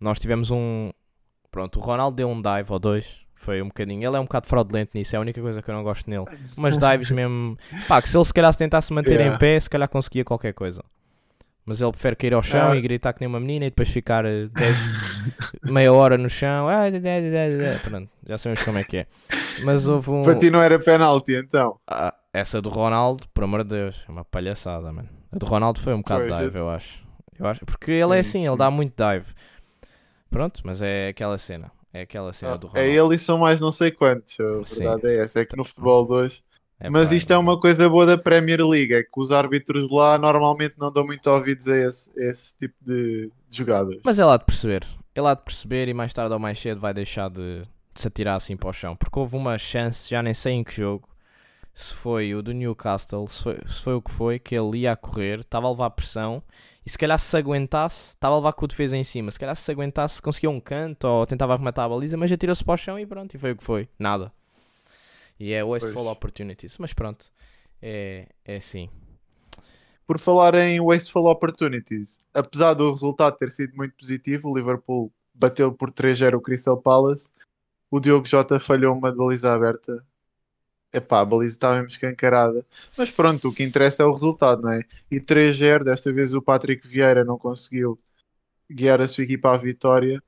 [0.00, 0.90] Nós tivemos um.
[1.50, 3.20] Pronto, o Ronaldo deu um dive ou dois.
[3.34, 4.08] Foi um bocadinho.
[4.08, 6.24] Ele é um bocado fraudulento nisso, é a única coisa que eu não gosto nele.
[6.56, 7.58] Umas dives mesmo.
[7.88, 9.34] Pá, que se ele se calhar se tentasse manter Yeah.
[9.34, 10.82] em pé, se calhar conseguia qualquer coisa.
[11.64, 12.76] Mas ele prefere cair ao chão Ah.
[12.76, 16.66] e gritar que nem uma menina e depois ficar eh, 10, meia hora no chão.
[16.68, 16.86] Ah.
[17.84, 19.06] Pronto, já sabemos como é que é.
[19.64, 20.22] Mas houve um.
[20.22, 21.78] Para ti não era penalti, então.
[21.86, 25.08] Ah, essa do Ronaldo, por amor de Deus, é uma palhaçada, mano.
[25.30, 26.98] A do Ronaldo foi um bocado Pois, dive, eu acho.
[27.38, 27.64] eu acho.
[27.64, 28.56] Porque ele é Sim, assim, ele sim.
[28.58, 29.26] dá muito dive.
[30.30, 31.70] Pronto, mas é aquela cena.
[31.94, 32.90] É aquela cena do É Ronaldo.
[33.06, 34.40] ele e são mais não sei quantos.
[34.40, 34.78] A Sim.
[34.84, 35.40] verdade é essa.
[35.40, 36.42] É que no futebol 2.
[36.82, 38.92] É Mas isto é uma coisa boa da Premier League.
[38.92, 42.74] É que os árbitros lá normalmente não dão muito ouvidos a esse, a esse tipo
[42.84, 44.00] de, de jogadas.
[44.04, 44.84] Mas é lá de perceber.
[45.14, 47.62] É lá de perceber e mais tarde ou mais cedo vai deixar de,
[47.94, 48.96] de se atirar assim para o chão.
[48.96, 51.08] Porque houve uma chance, já nem sei em que jogo,
[51.72, 54.92] se foi o do Newcastle, se foi, se foi o que foi, que ele ia
[54.92, 56.42] a correr, estava a levar pressão
[56.84, 59.54] e se calhar se aguentasse, estava a levar com o defesa em cima, se calhar
[59.54, 62.98] se aguentasse conseguia um canto ou tentava arrematar a baliza, mas atirou-se para o chão
[62.98, 63.88] e pronto, e foi o que foi.
[63.98, 64.32] Nada.
[65.42, 66.16] E é wasteful Pois.
[66.16, 66.78] opportunities.
[66.78, 67.26] Mas pronto,
[67.82, 68.88] é, é assim.
[70.06, 75.72] Por falar em wasteful opportunities, apesar do resultado ter sido muito positivo, o Liverpool bateu
[75.72, 77.32] por 3-0 o Crystal Palace.
[77.90, 80.06] O Diogo Jota falhou uma de baliza aberta.
[80.92, 82.64] Epá, a baliza estava mesmo escancarada.
[82.96, 84.84] Mas pronto, o que interessa é o resultado, não é?
[85.10, 87.98] E 3-0, desta vez o Patrick Vieira não conseguiu
[88.70, 90.22] guiar a sua equipa à vitória.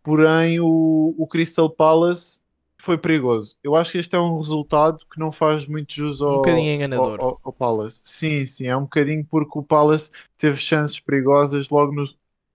[0.00, 2.41] Porém, o, o Crystal Palace
[2.82, 3.56] foi perigoso.
[3.62, 6.74] Eu acho que este é um resultado que não faz muito jus ao, Um bocadinho
[6.74, 7.20] enganador.
[7.20, 8.00] ao, ao- ao Palace.
[8.04, 12.04] Sim, sim, é um bocadinho porque o Palace teve chances perigosas logo no,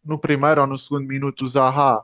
[0.03, 1.45] no primeiro ou no segundo minuto.
[1.45, 2.01] O Zaha,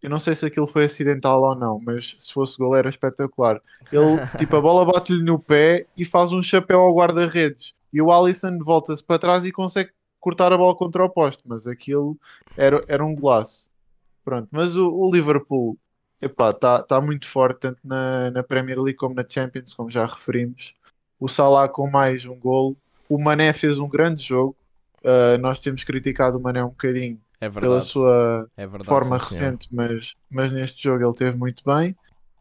[0.00, 3.60] eu não sei se aquilo foi acidental ou não, mas se fosse gol era espetacular.
[3.90, 7.74] Ele, tipo, a bola bate-lhe no pé e faz um chapéu ao guarda-redes.
[7.92, 11.66] E o Alisson volta-se para trás e consegue cortar a bola contra o poste, mas
[11.66, 12.16] aquilo
[12.56, 13.68] era, era um golaço.
[14.24, 15.76] Pronto, mas o, o Liverpool
[16.26, 20.74] está tá muito forte, tanto na, na Premier League como na Champions, como já referimos.
[21.18, 22.76] O Salah com mais um golo.
[23.08, 24.56] O Mané fez um grande jogo.
[25.02, 29.24] Uh, nós temos criticado o Mané um bocadinho É pela sua É verdade forma sim,
[29.24, 31.94] recente, mas, mas neste jogo ele teve muito bem.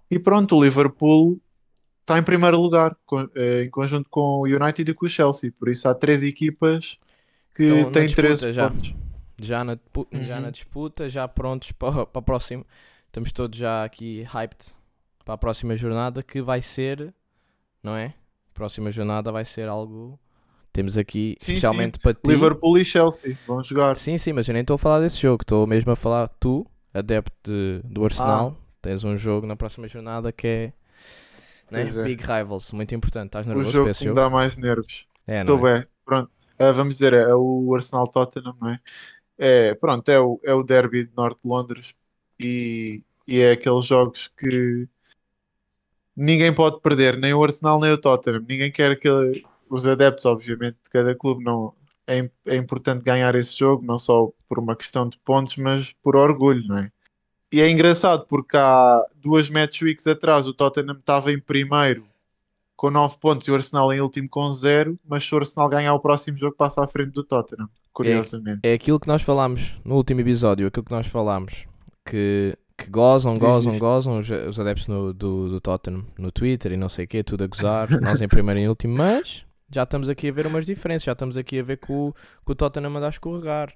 [0.09, 1.39] E pronto, o Liverpool
[2.01, 5.51] está em primeiro lugar, com- eh, em conjunto com o United e com o Chelsea.
[5.51, 6.97] Por isso há três equipas
[7.55, 8.69] que Estão na têm disputa 13 já.
[8.69, 8.93] pontos.
[9.41, 9.77] já na,
[10.21, 10.41] já Uhum.
[10.41, 12.65] na disputa, já prontos para, para a próxima.
[13.13, 14.73] Estamos todos já aqui hyped
[15.23, 17.13] para a próxima jornada que vai ser,
[17.83, 18.15] não é?
[18.55, 20.19] Próxima jornada vai ser algo.
[20.71, 22.21] Temos aqui, Sim, especialmente para ti.
[22.25, 23.95] Liverpool e Chelsea vão jogar.
[23.97, 25.43] Sim, sim, mas eu nem estou a falar desse jogo.
[25.43, 28.63] Estou mesmo a falar, tu, adepto de- do Arsenal, Ah.
[28.81, 30.73] tens um jogo na próxima jornada que é,
[31.69, 31.87] né?
[31.87, 32.03] É.
[32.05, 33.27] Big Rivals, muito importante.
[33.27, 34.19] Estás O nervoso jogo para que me jogo?
[34.19, 35.05] dá mais nervos.
[35.27, 35.79] É, Estou não é?
[35.81, 36.31] bem, pronto.
[36.57, 38.79] Ah, vamos dizer, é o Arsenal Tottenham, não é?
[39.37, 41.93] É, pronto, é o, é o derby de Norte de Londres
[42.43, 44.87] e, e é aqueles jogos que
[46.15, 48.45] ninguém pode perder, nem o Arsenal nem o Tottenham.
[48.47, 49.09] Ninguém quer que
[49.69, 51.73] os adeptos, obviamente, de cada clube não.
[52.05, 56.17] É, é importante ganhar esse jogo, não só por uma questão de pontos, mas por
[56.17, 56.91] orgulho, não é?
[57.51, 62.03] E é engraçado porque há duas match weeks atrás o Tottenham estava em primeiro
[62.75, 65.93] com 9 pontos e o Arsenal em último com 0, mas se o Arsenal ganhar
[65.93, 68.59] o próximo jogo passa à frente do Tottenham, curiosamente.
[68.63, 71.65] É aquilo que nós falámos no último episódio, aquilo que nós falámos,
[72.05, 74.19] que, que gozam, gozam, gozam.
[74.19, 77.43] Os, os adeptos no- do, do Tottenham no Twitter e não sei o quê, tudo
[77.43, 80.65] a gozar, nós em primeiro e em último, mas já estamos aqui a ver umas
[80.65, 82.13] diferenças, já estamos aqui a ver que o,
[82.45, 83.73] que o Tottenham anda a escorregar.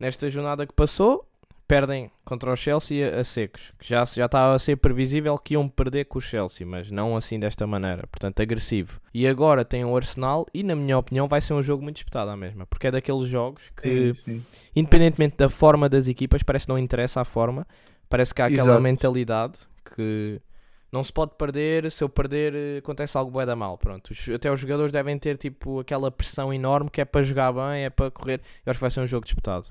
[0.00, 1.24] Nesta jornada que passou,
[1.66, 5.68] perdem contra o Chelsea a, secos, que já, já estava a ser previsível que iam
[5.68, 9.00] perder com o Chelsea, mas não assim desta maneira, portanto agressivo.
[9.12, 12.30] E agora tem o Arsenal e na minha opinião vai ser um jogo muito disputado
[12.30, 14.46] à mesma, porque é daqueles jogos que Sim, sim.
[14.76, 17.66] independentemente da forma das equipas, parece que não interessa a forma,
[18.08, 18.82] parece que há aquela Exato.
[18.82, 19.58] mentalidade
[19.96, 20.40] que
[20.92, 24.10] não se pode perder, se eu perder eh, acontece algo bué da mal, pronto.
[24.12, 27.84] Os- até os jogadores devem ter tipo aquela pressão enorme que é para jogar bem,
[27.84, 28.40] é para correr.
[28.64, 29.66] Eu acho que vai ser um jogo disputado.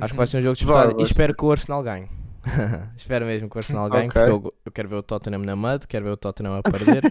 [0.00, 0.66] Acho que vai ser um jogo Uhum.
[0.66, 2.08] Vai, disputado vai e espero que o Arsenal ganhe.
[2.96, 4.22] espero mesmo que o Arsenal ganhe, Ok.
[4.22, 7.02] porque eu, eu quero ver o Tottenham na mud, quero ver o Tottenham a perder.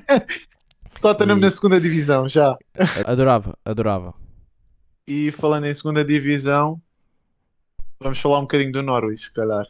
[1.01, 2.55] Tottenham E- na segunda divisão já.
[3.05, 4.13] adorava, adorava.
[5.07, 6.79] E falando em segunda divisão,
[8.01, 9.65] vamos falar um bocadinho do Norwich, se calhar.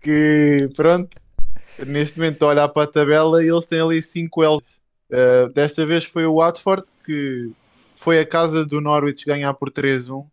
[0.00, 1.16] que pronto,
[1.86, 4.80] neste momento olhar para a tabela e eles têm ali 5 L's.
[5.12, 7.52] Uh, desta vez foi o Watford que
[7.94, 10.26] foi a casa do Norwich ganhar por 3-1,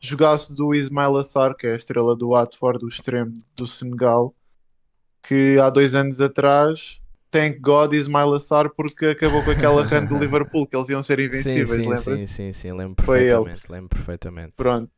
[0.00, 4.34] jogasse do Ismail Assar, que é a estrela do Watford, do extremo do Senegal,
[5.22, 10.16] que há dois anos atrás, thank God Ismail Assar, porque acabou com aquela run do
[10.18, 12.02] Liverpool, que eles iam ser invencíveis, sim, lembras?
[12.04, 13.44] sim, sim, sim, lembro Foi ele.
[13.44, 14.52] perfeitamente, lembro perfeitamente.
[14.56, 14.90] Pronto.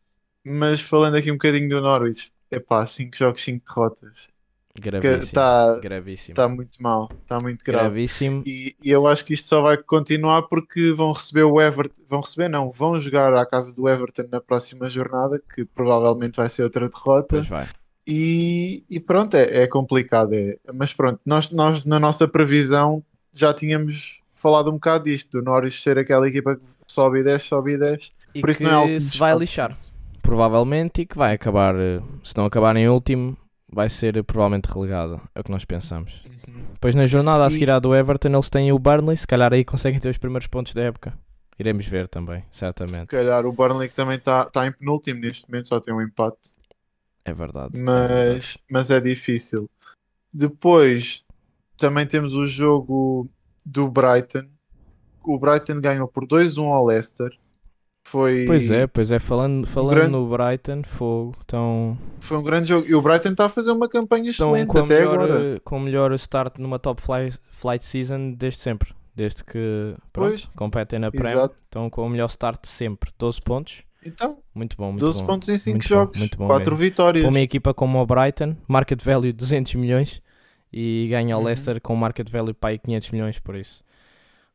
[0.45, 4.29] Mas falando aqui um bocadinho do Norwich, epá, 5 jogos, 5 derrotas.
[4.79, 7.85] Gravíssimo, Está gravíssimo, tá muito mal, está muito grave.
[7.85, 8.43] gravíssimo.
[8.47, 12.21] E, e eu acho que isto só vai continuar porque vão receber o Everton, vão
[12.21, 16.63] receber não, vão jogar à casa do Everton na próxima jornada, que provavelmente vai ser
[16.63, 17.37] outra derrota.
[17.37, 17.69] Pois vai.
[18.07, 20.33] E, e pronto, é, é complicado.
[20.33, 20.57] É.
[20.75, 25.81] Mas pronto, nós, nós na nossa previsão já tínhamos falado um bocado disto, do Norwich
[25.81, 28.11] ser aquela equipa que sobe e desce, sobe e desce.
[28.35, 29.77] E Por isso não é algo se vai lixar,
[30.23, 33.37] provavelmente, e que vai acabar, eh, se não acabar em último,
[33.73, 36.23] vai ser provavelmente relegado, é o que nós pensamos.
[36.73, 39.65] Depois na jornada a seguir à do Everton eles têm o Burnley, se calhar aí
[39.65, 41.19] conseguem ter os primeiros pontos da época.
[41.59, 43.07] Iremos ver também, Se certamente.
[43.07, 46.55] calhar o Burnley que também está tá em penúltimo neste momento, só tem um empate.
[47.25, 47.79] É verdade.
[47.79, 48.25] é verdade.
[48.25, 49.71] mas, mas é difícil.
[50.33, 51.25] Depois
[51.77, 53.29] também temos o jogo
[53.65, 54.47] do Brighton.
[55.23, 57.31] O Brighton ganhou por 2-1 ao Leicester.
[58.05, 62.69] Foi, Pois é, pois é, falando, falando grande- no Brighton, fogo, estão, foi um grande
[62.69, 62.87] jogo.
[62.87, 65.55] E o Brighton está a fazer uma campanha excelente com, até melhor, agora.
[65.57, 68.93] eh, com o melhor start numa top fly, flight season desde sempre.
[69.15, 73.11] Desde que pronto, competem na Premier, estão com o melhor start de sempre.
[73.19, 75.27] 12 pontos, Então, muito bom, muito 12 bom.
[75.27, 76.85] pontos em 5 Muito bom, jogos, muito bom 4 mesmo.
[76.85, 77.23] vitórias.
[77.25, 80.21] Para uma equipa como o Brighton, market value 200 milhões
[80.73, 81.47] e ganha o Uhum.
[81.47, 83.83] Leicester com market value para aí 500 milhões por isso.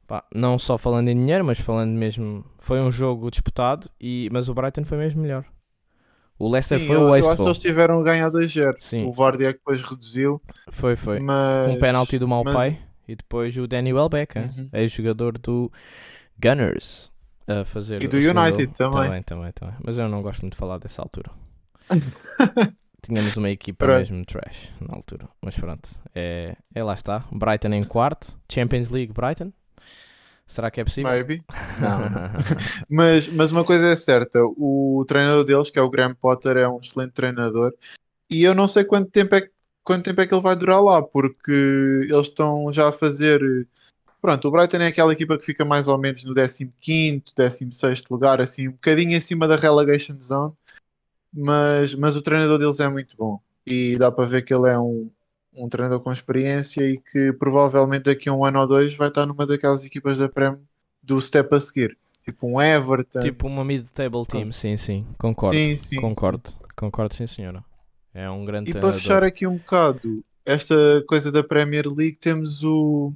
[0.07, 4.47] Pá, não só falando em dinheiro, mas falando mesmo, foi um jogo disputado, e, mas
[4.47, 5.43] o Brighton foi mesmo melhor.
[6.39, 7.45] O Leicester Sim, foi o eu acho que wasteful.
[7.47, 8.75] eles tiveram a ganhar 2-0.
[8.79, 9.05] Sim.
[9.05, 10.41] O Vardy é que depois reduziu.
[10.71, 11.19] Foi, foi.
[11.19, 14.69] Mas, Um penalti do mas- Malpai e depois o Danny Welbeck, Uhum.
[14.73, 15.71] ex-jogador do
[16.41, 17.11] Gunners,
[17.47, 18.73] a fazer E do United gol.
[18.91, 19.01] também.
[19.03, 19.23] também.
[19.23, 19.75] Também, também.
[19.83, 21.31] Mas eu não gosto muito de falar dessa altura.
[23.01, 23.97] Tínhamos uma equipa Pronto.
[23.99, 25.27] mesmo trash na altura.
[25.41, 27.25] Mas pronto, é, é lá está.
[27.31, 28.37] Brighton em quarto.
[28.51, 29.51] Champions League Brighton.
[30.47, 31.11] Será que é possível?
[31.11, 31.43] Maybe.
[31.79, 31.99] Não.
[32.89, 36.67] Mas, mas uma coisa é certa, o treinador deles, que é o Graham Potter, é
[36.67, 37.73] um excelente treinador
[38.29, 39.51] e eu não sei quanto tempo é, que-
[39.83, 41.51] quanto tempo é que ele vai durar lá, porque
[42.09, 43.39] eles estão já a fazer.
[44.21, 48.41] Pronto, o Brighton é aquela equipa que fica mais ou menos no 15, 16 lugar,
[48.41, 50.53] assim, um bocadinho acima da relegation zone,
[51.33, 54.77] mas, mas o treinador deles é muito bom e dá para ver que ele é
[54.77, 55.09] um,
[55.57, 59.25] um treinador com experiência e que provavelmente daqui a um ano ou dois vai estar
[59.25, 60.55] numa daquelas equipas da Prem
[61.01, 61.97] do step a seguir.
[62.23, 63.21] Tipo um Everton.
[63.21, 65.05] tipo uma mid-table team, sim, sim.
[65.17, 65.55] Concordo.
[65.55, 66.51] sim, sim, concordo.
[66.75, 67.63] Concordo, sim, senhora.
[68.13, 69.01] É um grande E para treinador.
[69.01, 70.75] fechar aqui um bocado esta
[71.07, 73.13] coisa da Premier League, temos o,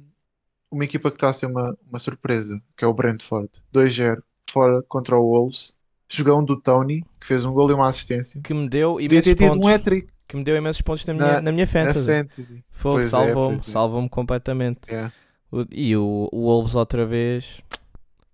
[0.70, 3.48] uma equipa que está a ser uma, uma surpresa, que é o Brentford.
[3.74, 5.76] 2-0 fora contra o Wolves.
[6.10, 8.38] Jogão do Tony, que fez um gol e uma assistência.
[8.42, 11.12] Que me deu Podia imensos ter tido um hat-trick que me deu imensos pontos na
[11.14, 12.06] Na- minha, na minha na fantasy.
[12.06, 12.64] Fantasy.
[12.72, 13.58] Fogo, Pois é, salvou-me, é.
[13.58, 14.80] salvou-me completamente.
[14.92, 15.10] É.
[15.50, 17.60] O- e o, o Wolves outra vez,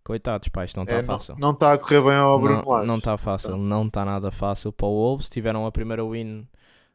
[0.05, 1.35] coitados, pá, isto não está É, não fácil.
[1.39, 4.87] não está a correr bem ao Bruno Não- está fácil, não está nada fácil para
[4.87, 5.29] o Wolves.
[5.29, 6.47] Tiveram a primeira win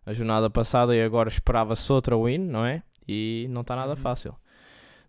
[0.06, 2.82] a jornada passada e agora esperava-se outra win, não é?
[3.08, 3.98] E não está nada Uhum.
[3.98, 4.36] fácil.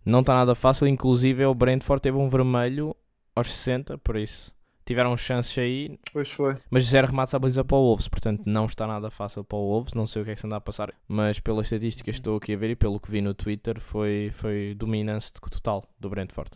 [0.05, 2.95] Não está nada fácil, inclusive o Brentford teve um vermelho
[3.35, 4.54] aos 60, por isso
[4.85, 6.55] tiveram chances aí, Pois foi.
[6.71, 9.69] mas zero remates à baliza para o Wolves, portanto não está nada fácil para o
[9.69, 12.21] Wolves, não sei o que é que se anda a passar, mas pelas estatísticas que
[12.21, 16.09] estou aqui a ver e pelo que vi no Twitter foi, foi dominância total do
[16.11, 16.51] Brentford.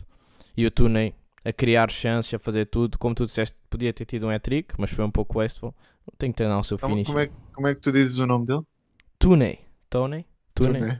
[0.55, 1.13] E o Tooney
[1.45, 4.91] a criar chances, a fazer tudo, como tu disseste, podia ter tido um hat-trick, mas
[4.91, 5.73] foi um pouco wasteful.
[6.17, 7.07] Tem que treinar o seu Como, finish.
[7.07, 8.61] como, é, que- como é que tu dizes o nome dele?
[9.17, 9.59] Tooney.
[9.89, 10.25] Tony?
[10.53, 10.99] Tooney?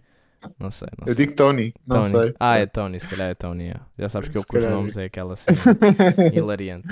[0.60, 1.26] Não sei, não Eu sei.
[1.26, 2.10] digo Tony, não Tony.
[2.12, 2.34] sei.
[2.40, 3.68] Ah, é Tony, se calhar é Tony.
[3.70, 3.76] é.
[3.98, 4.80] Já sabes que eu Se com os calhar é.
[4.80, 5.58] nomes é aquela cena
[6.34, 6.88] hilariante.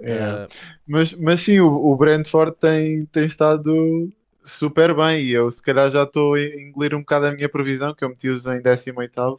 [0.00, 0.12] É.
[0.12, 0.46] Eh,
[0.86, 4.08] Mas, mas sim, o, o Brentford tem, tem estado
[4.44, 7.94] super bem e eu se calhar já estou a engolir um bocado a minha previsão,
[7.94, 9.36] que eu meti-os em 18º.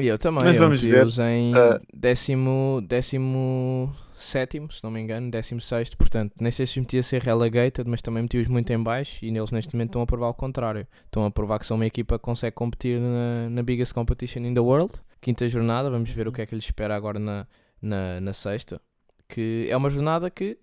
[0.00, 1.76] E eu também, Mas eu vamos meti-os em Ah.
[1.92, 6.98] décimo, décimo sétimo, se não me engano, décimo sexto, portanto, nem sei se os meti
[6.98, 10.06] a ser relegated, mas também meti-os muito em baixo e neles neste momento estão a
[10.06, 10.86] provar o contrário.
[11.04, 14.54] Estão a provar que são uma equipa que consegue competir na, na biggest competition in
[14.54, 14.92] the world.
[15.20, 17.46] Quinta jornada, vamos ver o que é que lhes espera agora na,
[17.80, 18.80] na, na sexta.
[19.28, 20.58] Que é uma jornada que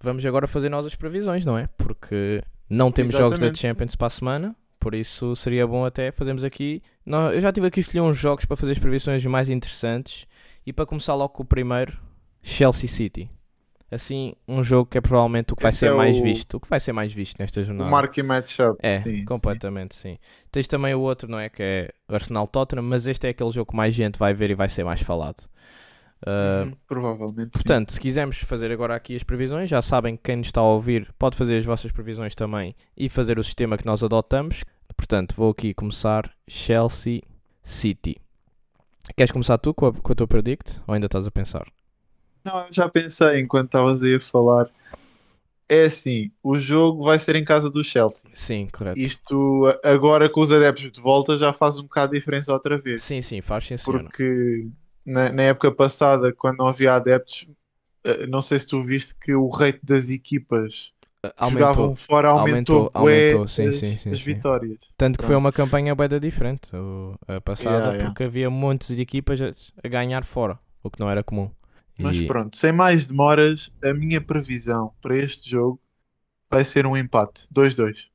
[0.00, 1.68] vamos agora fazer nós as previsões, não é?
[1.78, 3.58] Porque não temos jogos da Exatamente.
[3.58, 6.82] Champions para a semana, por isso seria bom até fazermos aqui.
[7.32, 10.26] Eu já tive aqui escolher uns jogos para fazer as previsões mais interessantes
[10.66, 11.98] e para começar logo com o primeiro,
[12.44, 13.30] Chelsea City.
[13.90, 16.54] Assim, um jogo que é provavelmente o que vai Esse ser é mais o- visto,
[16.56, 17.90] o que vai ser mais visto nesta O jornada.
[17.90, 18.76] Mark e Matchup.
[18.82, 19.24] É, sim, sim.
[19.24, 20.18] completamente, sim.
[20.50, 21.48] Tens também o outro, não é?
[21.48, 24.54] Que é Arsenal Tottenham, mas este é aquele jogo que mais gente vai ver e
[24.54, 25.44] vai ser mais falado.
[26.22, 27.42] Uh, provavelmente.
[27.44, 27.50] sim.
[27.52, 30.64] Portanto, se quisermos fazer agora aqui as previsões, já sabem que quem nos está a
[30.64, 34.64] ouvir pode fazer as vossas previsões também e fazer o sistema que nós adotamos.
[34.96, 37.20] Portanto, vou aqui começar Chelsea
[37.62, 38.16] City.
[39.16, 41.66] Queres começar tu com a, com a tua predict ou ainda estás a pensar?
[42.44, 44.68] Não, eu já pensei enquanto estavas aí a falar.
[45.66, 48.30] É assim, o jogo vai ser em casa do Chelsea.
[48.34, 48.98] Sim, correto.
[49.00, 53.02] Isto agora com os adeptos de volta já faz um bocado de diferença outra vez.
[53.02, 54.04] Sim, sim, faz sim, senhora.
[54.04, 54.68] Porque
[55.06, 57.46] na, na época passada, quando não havia adeptos,
[58.04, 60.92] eh, não sei se tu viste que o rate das equipas
[61.50, 61.96] jogavam Aumentou.
[61.96, 64.78] fora aumentou, Aumentou, aumentou, sim, as, sim, sim, as vitórias.
[64.98, 65.44] Tanto que foi Pronto.
[65.44, 66.70] uma campanha bem diferente
[67.26, 68.04] a passada, Yeah, yeah.
[68.10, 71.50] porque havia montes de equipas a ganhar fora, o que não era comum.
[71.98, 75.80] Mas E- pronto, sem mais demoras, a minha previsão para este jogo
[76.50, 78.08] vai ser um empate 2-2.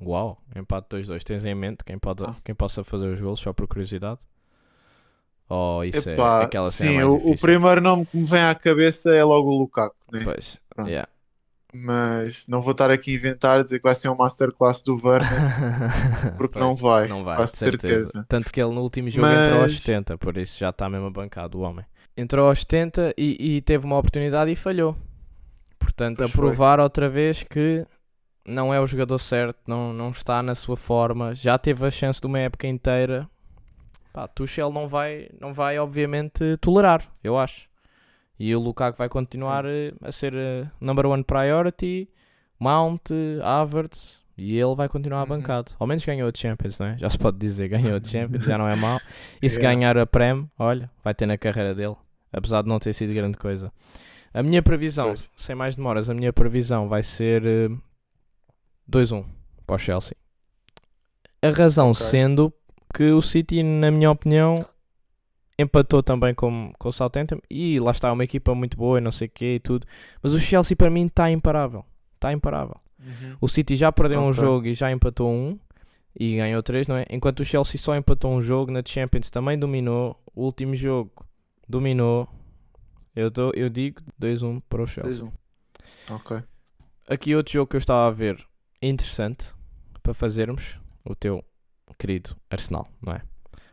[0.00, 1.22] Uau, empate 2-2.
[1.24, 2.30] Tens em mente quem, pode, Ah.
[2.44, 4.20] quem possa fazer os golos, só por curiosidade?
[5.48, 8.54] Oh, isso Epá, é aquela cena sim, o, o primeiro nome que me vem à
[8.54, 10.20] cabeça é logo o Lukaku, né?
[10.24, 11.06] Pois, yeah.
[11.74, 15.28] mas não vou estar aqui a inventar dizer que vai ser um masterclass do Werner,
[16.38, 18.06] porque Pois, não vai, não vai, quase certeza.
[18.06, 18.26] certeza.
[18.28, 21.10] Tanto que ele no último jogo entrou aos Mas- 70, por isso já está mesmo
[21.10, 21.84] bancado o homem.
[22.16, 24.96] Entrou aos 70 e, e teve uma oportunidade e falhou.
[25.78, 26.40] Portanto, Pois a foi.
[26.44, 27.86] provar outra vez que
[28.46, 32.20] não é o jogador certo, não, não está na sua forma, já teve a chance
[32.20, 33.28] de uma época inteira.
[34.12, 37.68] Pá, Tuchel não vai, não vai obviamente tolerar, eu acho.
[38.38, 42.10] E o Lukaku vai continuar eh, a ser eh, number one priority,
[42.58, 43.10] Mount,
[43.42, 45.28] Havertz, e ele vai continuar Uhum.
[45.28, 45.72] bancado.
[45.78, 46.98] Ao menos ganhou o Champions, não é?
[46.98, 48.98] Já se pode dizer, ganhou o Champions, já não é mau.
[49.40, 49.74] E se Yeah.
[49.74, 51.96] ganhar a Prem, olha, vai ter na carreira dele,
[52.32, 53.72] apesar de não ter sido grande coisa.
[54.34, 55.30] A minha previsão, Pois.
[55.36, 57.68] sem mais demoras, a minha previsão vai ser eh,
[58.90, 59.24] 2-1
[59.66, 60.16] para o Chelsea.
[61.42, 62.06] A razão Ok.
[62.06, 62.52] sendo
[62.94, 64.54] que o City, na minha opinião,
[65.58, 69.12] empatou também com, com o Southampton e lá está uma equipa muito boa e não
[69.12, 69.86] sei o que e tudo.
[70.22, 71.84] Mas o Chelsea para mim está imparável.
[72.14, 72.76] Está imparável.
[73.40, 74.40] O City já perdeu um Ok.
[74.42, 75.58] jogo e já empatou um
[76.18, 77.06] e ganhou três, não é?
[77.10, 80.20] Enquanto o Chelsea só empatou um jogo na Champions, também dominou.
[80.34, 81.26] O último jogo
[81.68, 82.28] dominou.
[83.14, 85.24] Eu, dou, eu digo 2-1 para o Chelsea.
[85.24, 85.32] 2-1.
[86.10, 86.42] Ok.
[87.08, 88.42] Aqui outro jogo que eu estava a ver
[88.80, 89.52] interessante
[90.02, 91.44] para fazermos o teu
[91.98, 93.22] querido Arsenal, não é?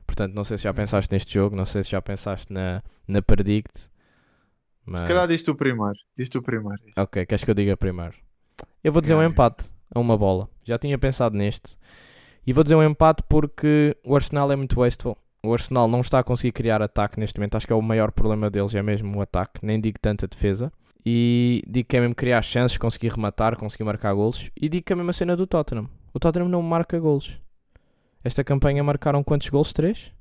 [0.06, 0.76] Portanto, não sei se já Uhum.
[0.76, 3.90] pensaste neste jogo, não sei se já pensaste na, na Predict.
[4.86, 5.02] Mas...
[5.02, 5.94] Se calhar diz tu primeiro.
[6.18, 6.82] Diz tu primeiro.
[6.88, 7.00] isso.
[7.00, 8.16] Ok, queres que eu diga primeiro?
[8.84, 10.50] Eu vou dizer um empate a uma bola.
[10.64, 11.78] Já tinha pensado neste.
[12.48, 15.18] E vou dizer um empate porque o Arsenal é muito wasteful.
[15.44, 17.56] O Arsenal não está a conseguir criar ataque neste momento.
[17.56, 19.60] Acho que é o maior problema deles, é mesmo o ataque.
[19.64, 20.72] Nem digo tanta defesa.
[21.06, 24.50] E digo que é mesmo criar chances, conseguir rematar, conseguir marcar golos.
[24.60, 25.90] E digo que é a mesma cena do Tottenham.
[26.14, 27.40] O Tottenham não marca golos.
[28.24, 29.74] Esta campanha marcaram quantos golos?
[29.74, 30.12] Três?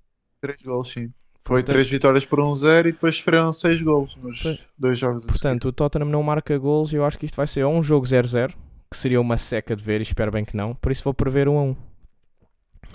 [0.40, 1.12] Três golos, sim.
[1.48, 4.66] Foi Portanto- três vitórias por um zero e depois sofreram seis golos nos Pois.
[4.78, 5.24] dois jogos.
[5.24, 7.82] Portanto, o Tottenham não marca golos e eu acho que isto vai ser ou um
[7.82, 8.54] jogo 0-0,
[8.90, 10.74] que seria uma seca de ver e espero bem que não.
[10.74, 11.76] Por isso vou prever um a 1.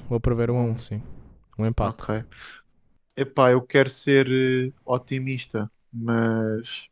[0.08, 0.95] Vou prever um a 1, sim.
[1.58, 2.04] Um empate.
[2.04, 2.24] Ok.
[3.18, 6.89] Epá, eu quero ser eh, otimista, mas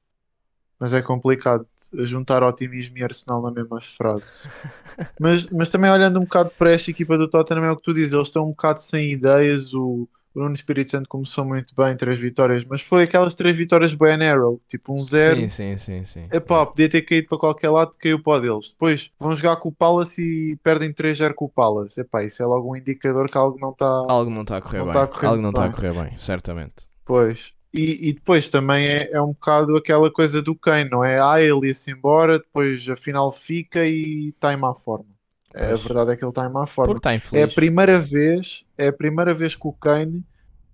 [0.79, 4.49] mas é complicado juntar otimismo e Arsenal na mesma frase.
[5.21, 7.93] mas, mas também olhando um bocado para esta equipa do Tottenham, é o que tu
[7.93, 9.71] dizes, eles estão um bocado sem ideias.
[9.75, 13.93] O, o Nuno Espírito Santo começou muito bem, três vitórias, mas foi aquelas três vitórias
[13.93, 15.35] bem arrow, tipo um zero.
[15.41, 16.27] Sim, sim, sim, sim.
[16.31, 18.71] Epá, podia ter caído para qualquer lado, caiu para o deles.
[18.71, 21.99] Depois vão jogar com o Palace e perdem 3-0 com o Palace.
[21.99, 23.85] Epá, isso é logo um indicador que algo não está.
[23.85, 24.91] Algo não está a correr Não bem.
[24.91, 26.87] está a correr Algo não está a correr bem, certamente.
[27.05, 27.53] Pois.
[27.73, 31.19] E, e depois também é, é um bocado aquela coisa do Kane, não é?
[31.21, 35.05] Ah, ele ia-se embora, depois afinal fica e está em má forma.
[35.53, 36.97] É, a verdade é que ele está em má forma.
[36.97, 40.25] Está É a primeira vez, é a primeira vez que o Kane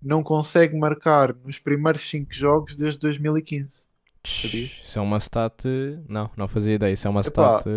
[0.01, 3.87] não consegue marcar nos primeiros 5 jogos desde 2015.
[4.23, 5.63] Tch, Isso é uma stat.
[6.07, 6.93] Não, não fazia ideia.
[6.93, 7.59] Isso é uma Epá.
[7.59, 7.69] stat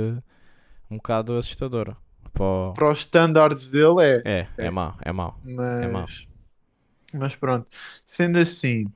[0.91, 1.97] um bocado assustadora.
[2.33, 4.71] Para Para os standards dele é, É, é É.
[4.71, 5.39] mau, é mau.
[5.43, 6.07] mas, mau.
[7.13, 7.69] mas pronto.
[8.05, 8.93] Sendo assim,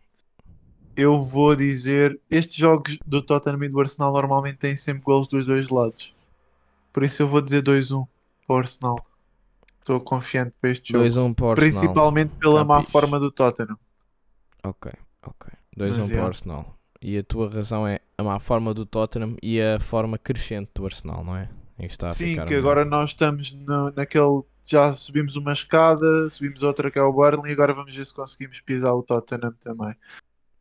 [0.97, 5.47] eu vou dizer, estes jogos do Tottenham e do Arsenal normalmente têm sempre gols dos
[5.47, 6.14] dois lados.
[6.95, 8.07] Por isso eu vou dizer 2-1
[8.47, 9.05] para o Arsenal.
[9.81, 11.05] Estou confiante para este jogo.
[11.05, 11.55] 2-1 para o Arsenal.
[11.57, 13.77] Principalmente pela Tá má forma do Tottenham.
[14.63, 14.91] Ok,
[15.27, 15.53] ok.
[15.77, 16.27] 2-1 Mas, para o.
[16.27, 16.79] Arsenal.
[17.03, 20.87] E a tua razão é a má forma do Tottenham e a forma crescente do
[20.87, 21.51] Arsenal, não é?
[22.13, 22.59] Sim, que melhor.
[22.61, 24.43] agora nós estamos no- naquele.
[24.63, 28.15] Já subimos uma escada, subimos outra que é o Burnley, e agora vamos ver se
[28.15, 29.95] conseguimos pisar o Tottenham também.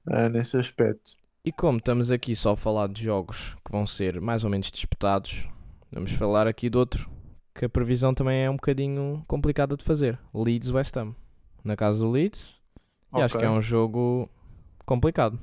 [0.08, 1.12] ah, nesse aspecto.
[1.46, 4.70] E como estamos aqui só a falar de jogos que vão ser mais ou menos
[4.70, 5.48] disputados,
[5.94, 7.10] vamos falar aqui de outro
[7.56, 10.20] que a previsão também é um bocadinho complicada de fazer.
[10.34, 11.16] Leeds West Ham.
[11.64, 12.56] Na casa do Leeds.
[13.16, 14.28] E acho que é um jogo
[14.86, 15.40] complicado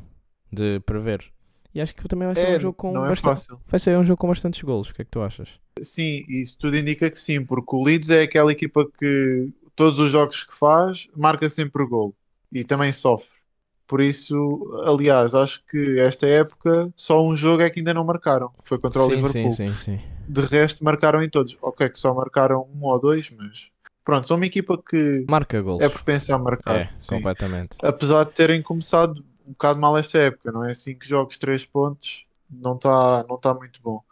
[0.53, 1.32] de prever.
[1.72, 3.22] E acho que também vai ser É, um jogo com é bastante...
[3.22, 3.61] fácil.
[3.66, 4.90] Vai ser um jogo com bastantes golos.
[4.90, 5.48] O que é que tu achas?
[5.80, 10.11] Sim, isso tudo indica que sim, porque o Leeds é aquela equipa que todos os
[10.11, 12.14] jogos que faz marca sempre gol
[12.53, 13.38] e também sofre.
[13.86, 14.36] Por isso,
[14.84, 19.03] aliás, acho que esta época só um jogo é que ainda não marcaram, foi contra
[19.03, 19.53] o sim, Liverpool.
[19.53, 20.01] sim, sim, sim.
[20.32, 21.56] De resto, marcaram em todos.
[21.60, 23.70] Ok, que só marcaram um ou dois, mas
[24.04, 25.82] pronto, são uma equipa que Marca golos.
[25.82, 26.76] é propensa a marcar.
[26.76, 27.16] É, sim.
[27.16, 27.76] completamente.
[27.82, 30.72] Apesar de terem começado um bocado mal esta época, não é?
[30.74, 34.02] 5 jogos, 3 pontos, não está não tá muito bom.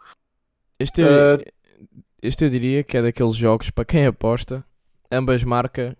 [0.78, 1.42] Este, Uh,
[2.22, 4.64] este eu diria que é daqueles jogos para quem aposta,
[5.10, 5.96] ambas marca,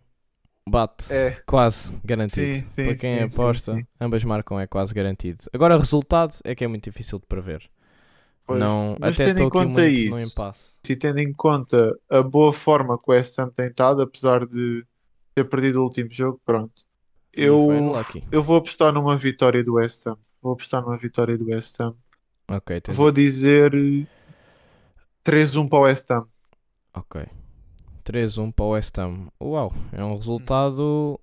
[0.69, 1.13] bate.
[1.13, 2.47] É, Quase garantido.
[2.47, 5.45] Sim, sim, para quem sim, aposta, ambas marcam é quase garantido.
[5.53, 7.69] Agora, resultado é que é muito difícil de prever.
[8.49, 8.59] Pois.
[8.61, 10.61] não, mas tendo em conta isso, impasse.
[10.89, 14.85] e tendo em conta a boa forma que o West Ham tem estado, apesar de
[15.35, 16.83] ter perdido o último jogo, pronto.
[17.33, 17.69] Eu,
[18.33, 20.17] eu vou apostar numa vitória do West Ham.
[20.43, 21.95] Vou apostar numa vitória do West Ham.
[22.51, 24.07] Ok, tens- Vou dizer eh,
[25.25, 26.27] 3-1 para o West Ham.
[26.95, 27.27] ok.
[28.05, 29.29] 3-1 para o West Ham.
[29.41, 31.21] Uau, é um resultado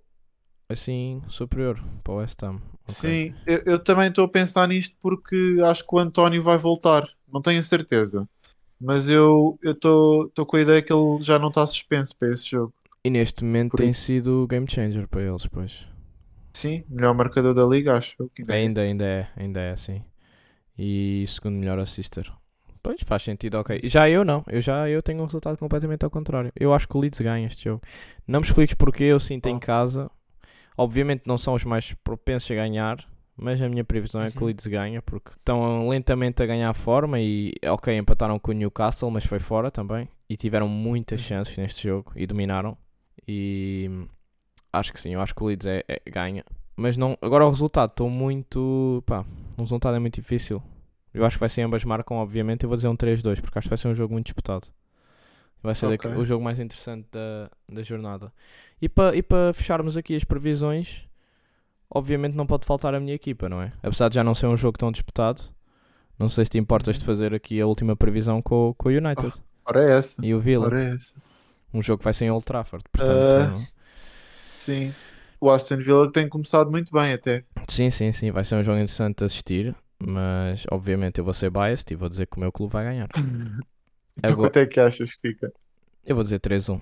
[0.70, 2.62] assim superior para o West Ham.
[2.84, 2.94] Ok.
[2.94, 7.04] Sim, eu, eu também estou a pensar nisto porque acho que o António vai voltar.
[7.32, 8.28] Não tenho certeza.
[8.80, 12.74] Mas eu estou com a ideia que ele já não está suspenso para esse jogo.
[13.04, 14.02] E neste momento Por tem isso.
[14.02, 15.86] sido game changer para eles, pois.
[16.54, 18.16] Sim, melhor marcador da liga, acho.
[18.20, 18.58] eu, que ainda é.
[18.60, 20.04] Ainda, ainda é, ainda é assim.
[20.78, 22.32] E segundo melhor assister.
[22.82, 23.80] Pois faz sentido, ok.
[23.86, 26.52] Já eu não, eu já eu tenho um resultado completamente ao contrário.
[26.56, 27.82] Eu acho que o Leeds ganha este jogo.
[28.28, 29.60] Não me expliques porque eu sinto em Oh.
[29.60, 30.12] casa.
[30.78, 32.98] Obviamente não são os mais propensos a ganhar,
[33.38, 34.48] mas a minha previsão é que o Uhum.
[34.48, 39.26] Leeds ganha porque estão lentamente a ganhar forma e ok, empataram com o Newcastle, mas
[39.26, 40.08] foi fora também.
[40.30, 41.28] E tiveram muitas Uhum.
[41.28, 42.78] chances neste jogo e dominaram.
[43.28, 43.90] E
[44.74, 46.44] acho que sim, eu acho que o Leeds é, é- ganha.
[46.76, 49.02] Mas não, agora o resultado, estou muito.
[49.06, 49.24] Pá,
[49.58, 50.62] o resultado é muito difícil.
[51.14, 52.64] Eu acho que vai ser ambas marcam, obviamente.
[52.64, 54.68] Eu vou dizer um 3-2, porque acho que vai ser um jogo muito disputado.
[55.64, 55.98] Vai ser Ok.
[55.98, 58.32] daqui- o jogo mais interessante da, da jornada.
[58.82, 61.08] E para e pa fecharmos aqui as previsões,
[61.90, 63.72] obviamente não pode faltar a minha equipa, não é?
[63.84, 65.42] Apesar de já não ser um jogo tão disputado,
[66.20, 67.00] não sei se te importas Uhum.
[67.00, 69.34] de fazer aqui a última previsão com, o- com o United
[69.66, 70.26] Ora é essa.
[70.26, 70.66] e o Villa.
[70.66, 71.16] Ora é essa.
[71.74, 72.84] Um jogo que vai ser em Old Trafford.
[72.92, 73.48] Portanto, Ah.
[73.48, 73.66] não-
[74.58, 74.94] Sim.
[75.42, 77.44] O Aston Villa tem começado muito bem até.
[77.68, 78.32] Sim, sim, sim.
[78.32, 79.76] Vai ser um jogo interessante de assistir.
[80.02, 83.08] Mas obviamente eu vou ser biased e vou dizer que o meu clube vai ganhar.
[84.18, 85.52] Então Agora- quanto é que achas que fica?
[86.06, 86.80] Eu vou dizer 3-1.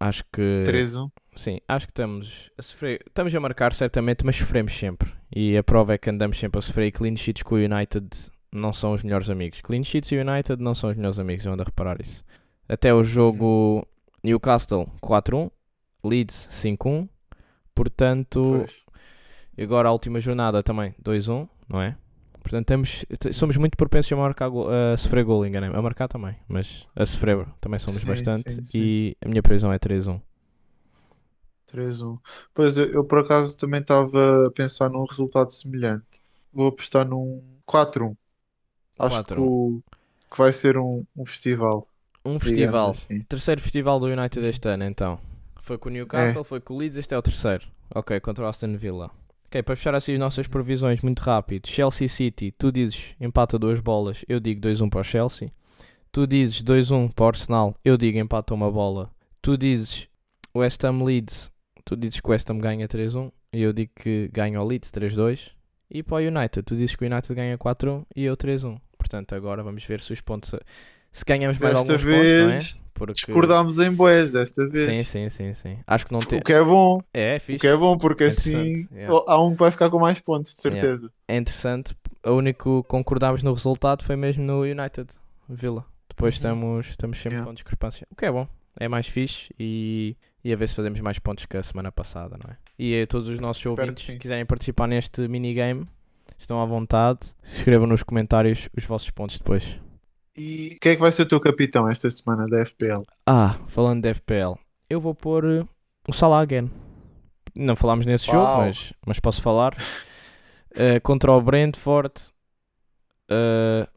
[0.00, 0.64] Acho que.
[0.66, 1.10] 3-1?
[1.34, 3.00] Sim, acho que estamos a sofrer.
[3.06, 5.12] Estamos a marcar certamente, mas sofremos sempre.
[5.34, 6.86] E a prova é que andamos sempre a sofrer.
[6.88, 8.08] E clean sheets com o United
[8.52, 9.60] não são os melhores amigos.
[9.60, 11.44] Clean sheets e o United não são os melhores amigos.
[11.44, 12.24] Eu ando a reparar isso.
[12.68, 13.86] Até o jogo
[14.22, 15.50] Newcastle 4-1,
[16.04, 17.08] Leeds 5-1.
[17.74, 18.84] Portanto, Pois.
[19.60, 21.96] agora a última jornada também 2-1, não é?
[22.48, 24.48] Portanto, temos, somos muito propensos a, marcar
[24.94, 28.50] a sofrer gol, enganei A marcar também, mas a sofrer também somos Sim, bastante.
[28.50, 28.78] sim, sim.
[28.78, 30.18] E a minha previsão é 3-1.
[31.66, 32.18] 3-1.
[32.54, 36.20] Pois eu, eu, por acaso também estava a pensar num resultado semelhante.
[36.52, 38.16] Vou apostar num 4-1.
[38.98, 39.40] Acho que, 4-1.
[39.40, 39.82] o-
[40.30, 41.86] que vai ser um, um festival.
[42.24, 42.90] Um festival.
[42.90, 43.22] assim.
[43.28, 45.18] Terceiro festival do United este ano, então.
[45.60, 47.66] Foi com o Newcastle, foi com o Leeds, este é o terceiro.
[47.94, 49.10] Ok, contra o Aston Villa.
[49.48, 51.66] Ok, para fechar assim as nossas previsões muito rápido.
[51.66, 55.50] Chelsea City, tu dizes empata duas bolas, eu digo 2-1 para o Chelsea.
[56.12, 59.10] Tu dizes 2-1 para o Arsenal, eu digo empata uma bola.
[59.40, 60.06] Tu dizes
[60.54, 61.50] West Ham Leeds,
[61.82, 65.52] tu dizes que West Ham ganha 3-1 e eu digo que ganha o Leeds 3-2.
[65.90, 68.78] E para o United, tu dizes que o United ganha 4-1 e eu 3-1.
[68.98, 70.54] Portanto, agora vamos ver se os pontos.
[71.10, 72.46] Se ganhamos mais Desta alguns pontos, não é?
[72.52, 73.12] vez Porque...
[73.14, 75.06] discordámos em boés desta Sim, vez.
[75.08, 75.78] sim, sim, sim.
[75.86, 76.38] Acho que não tem.
[76.38, 77.00] O que é bom.
[77.12, 77.58] É, é O fixe.
[77.60, 79.22] que é bom, porque É assim yeah.
[79.26, 80.80] há um que vai ficar com mais pontos, de Yeah.
[80.80, 81.12] certeza.
[81.26, 81.94] É interessante.
[82.24, 85.08] O único que concordámos no resultado foi mesmo no United
[85.48, 85.84] Villa.
[86.08, 86.38] Depois Uhum.
[86.38, 87.46] estamos, estamos sempre Yeah.
[87.48, 88.06] com discrepância.
[88.10, 88.46] O que é bom.
[88.80, 92.36] É mais fixe e, e a ver se fazemos mais pontos que a semana passada,
[92.42, 92.56] não é?
[92.78, 94.12] E a todos os nossos ouvintes sim.
[94.12, 95.84] que quiserem participar neste minigame,
[96.38, 97.20] estão à vontade.
[97.42, 99.80] Escrevam nos comentários os vossos pontos depois.
[100.38, 103.02] E quem é que vai ser o teu capitão esta semana da FPL?
[103.26, 104.54] Ah, falando de FPL,
[104.88, 105.64] eu vou pôr eh,
[106.06, 106.70] o Salah again.
[107.56, 108.58] Não falámos nesse jogo, Uau.
[108.60, 109.76] mas, mas posso falar.
[110.80, 112.12] Eh, contra o Brentford,
[113.28, 113.88] eh,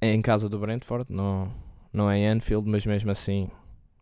[0.00, 1.52] é em casa do Brentford, não,
[1.92, 3.48] não é em Anfield, mas mesmo assim,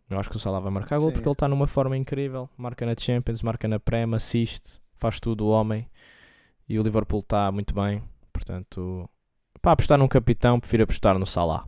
[0.08, 1.14] eu acho que o Salah vai marcar gol Sim.
[1.14, 2.48] porque ele está numa forma incrível.
[2.56, 5.86] Marca na Champions, marca na Prem, assiste, faz tudo o homem.
[6.66, 8.02] E o Liverpool está muito bem,
[8.32, 9.10] portanto,
[9.66, 11.66] para apostar num capitão, prefiro apostar no Salah.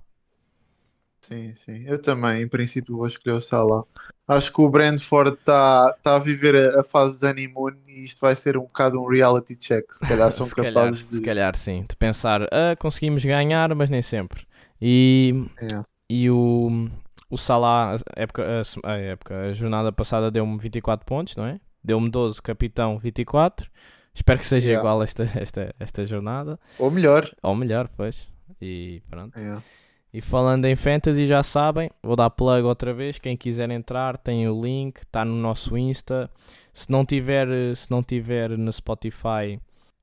[1.21, 1.85] Sim, sim.
[1.87, 3.85] Eu também, em princípio, vou escolher o Salah.
[4.27, 8.21] Acho que o Brentford está tá a viver a, a fase de honeymoon e isto
[8.21, 9.91] vai ser um bocado um reality check.
[9.93, 11.21] Se calhar são se calhar, capazes se de.
[11.21, 11.85] calhar sim.
[11.89, 14.47] De pensar, ah, conseguimos ganhar, mas nem sempre.
[14.81, 15.35] E,
[16.11, 16.89] e o,
[17.31, 21.47] o Salah, a época, a, se- a época, a jornada passada deu-me 24 pontos, não
[21.47, 21.61] é?
[21.83, 23.71] Deu-me 12, capitão 24.
[24.19, 24.81] Espero que seja Yeah.
[24.89, 26.59] igual esta, esta, esta jornada.
[26.79, 27.31] Ou melhor.
[27.41, 28.29] Ou melhor, pois.
[28.61, 29.39] E pronto.
[29.39, 29.59] É.
[30.13, 33.19] E falando em Fantasy, já sabem, vou dar plug outra vez.
[33.19, 36.29] Quem quiser entrar, tem o link, está no nosso Insta.
[36.73, 37.47] Se não tiver,
[37.77, 39.61] se não tiver no Spotify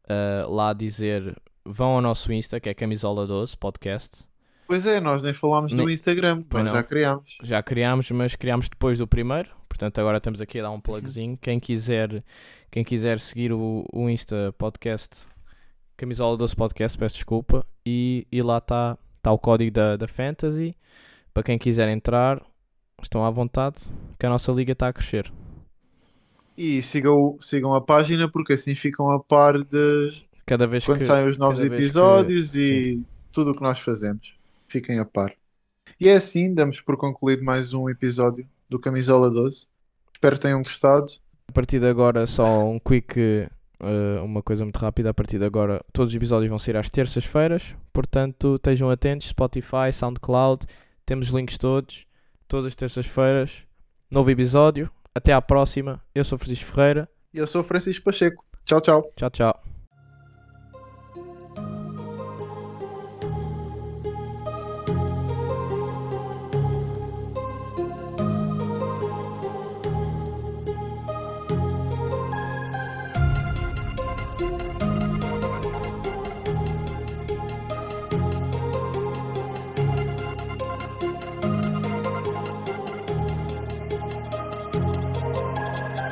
[0.07, 1.36] eh, lá a dizer,
[1.66, 4.24] vão ao nosso Insta, que é Camisola 12 Podcast.
[4.68, 6.80] Pois é, nós nem falámos Nem- Instagram, Pois nós não.
[6.80, 7.38] já criámos.
[7.43, 9.49] Já criámos, mas criámos depois do primeiro.
[9.76, 11.38] Portanto, agora estamos aqui a dar um plugzinho.
[11.41, 12.23] Quem quiser,
[12.71, 15.28] quem quiser seguir o, o Insta Podcast,
[15.97, 17.65] Camisola 12 Podcast, peço desculpa.
[17.86, 20.78] E, e lá está tá o código da, da Fantasy.
[21.34, 22.41] Para quem quiser entrar,
[23.03, 23.84] estão à vontade,
[24.17, 25.30] que a nossa liga está a crescer.
[26.57, 31.03] E sigam, sigam a página porque assim ficam a par de Cada vez quando que.
[31.03, 33.03] saem os novos vez que- episódios e
[33.34, 34.36] tudo o que nós fazemos.
[34.69, 35.34] Fiquem a par.
[35.99, 39.68] E é assim, damos por concluído mais um episódio do Camisola 12.
[40.13, 41.11] Espero que tenham gostado.
[41.47, 45.09] A partir de agora, só um quick, eh, uma coisa muito rápida.
[45.09, 47.76] A partir de agora, todos os episódios vão sair às terças-feiras.
[47.93, 49.28] Portanto, estejam atentos.
[49.28, 50.66] Spotify, SoundCloud,
[51.05, 52.05] temos os links todos.
[52.47, 53.63] Todas as terças-feiras,
[54.09, 54.89] novo episódio.
[55.13, 56.01] Até à próxima.
[56.13, 57.09] Eu sou Francisco Ferreira.
[57.34, 58.43] E eu sou Francisco Pacheco.
[58.66, 59.03] Tchau, tchau.
[59.16, 59.74] Tchau, tchau.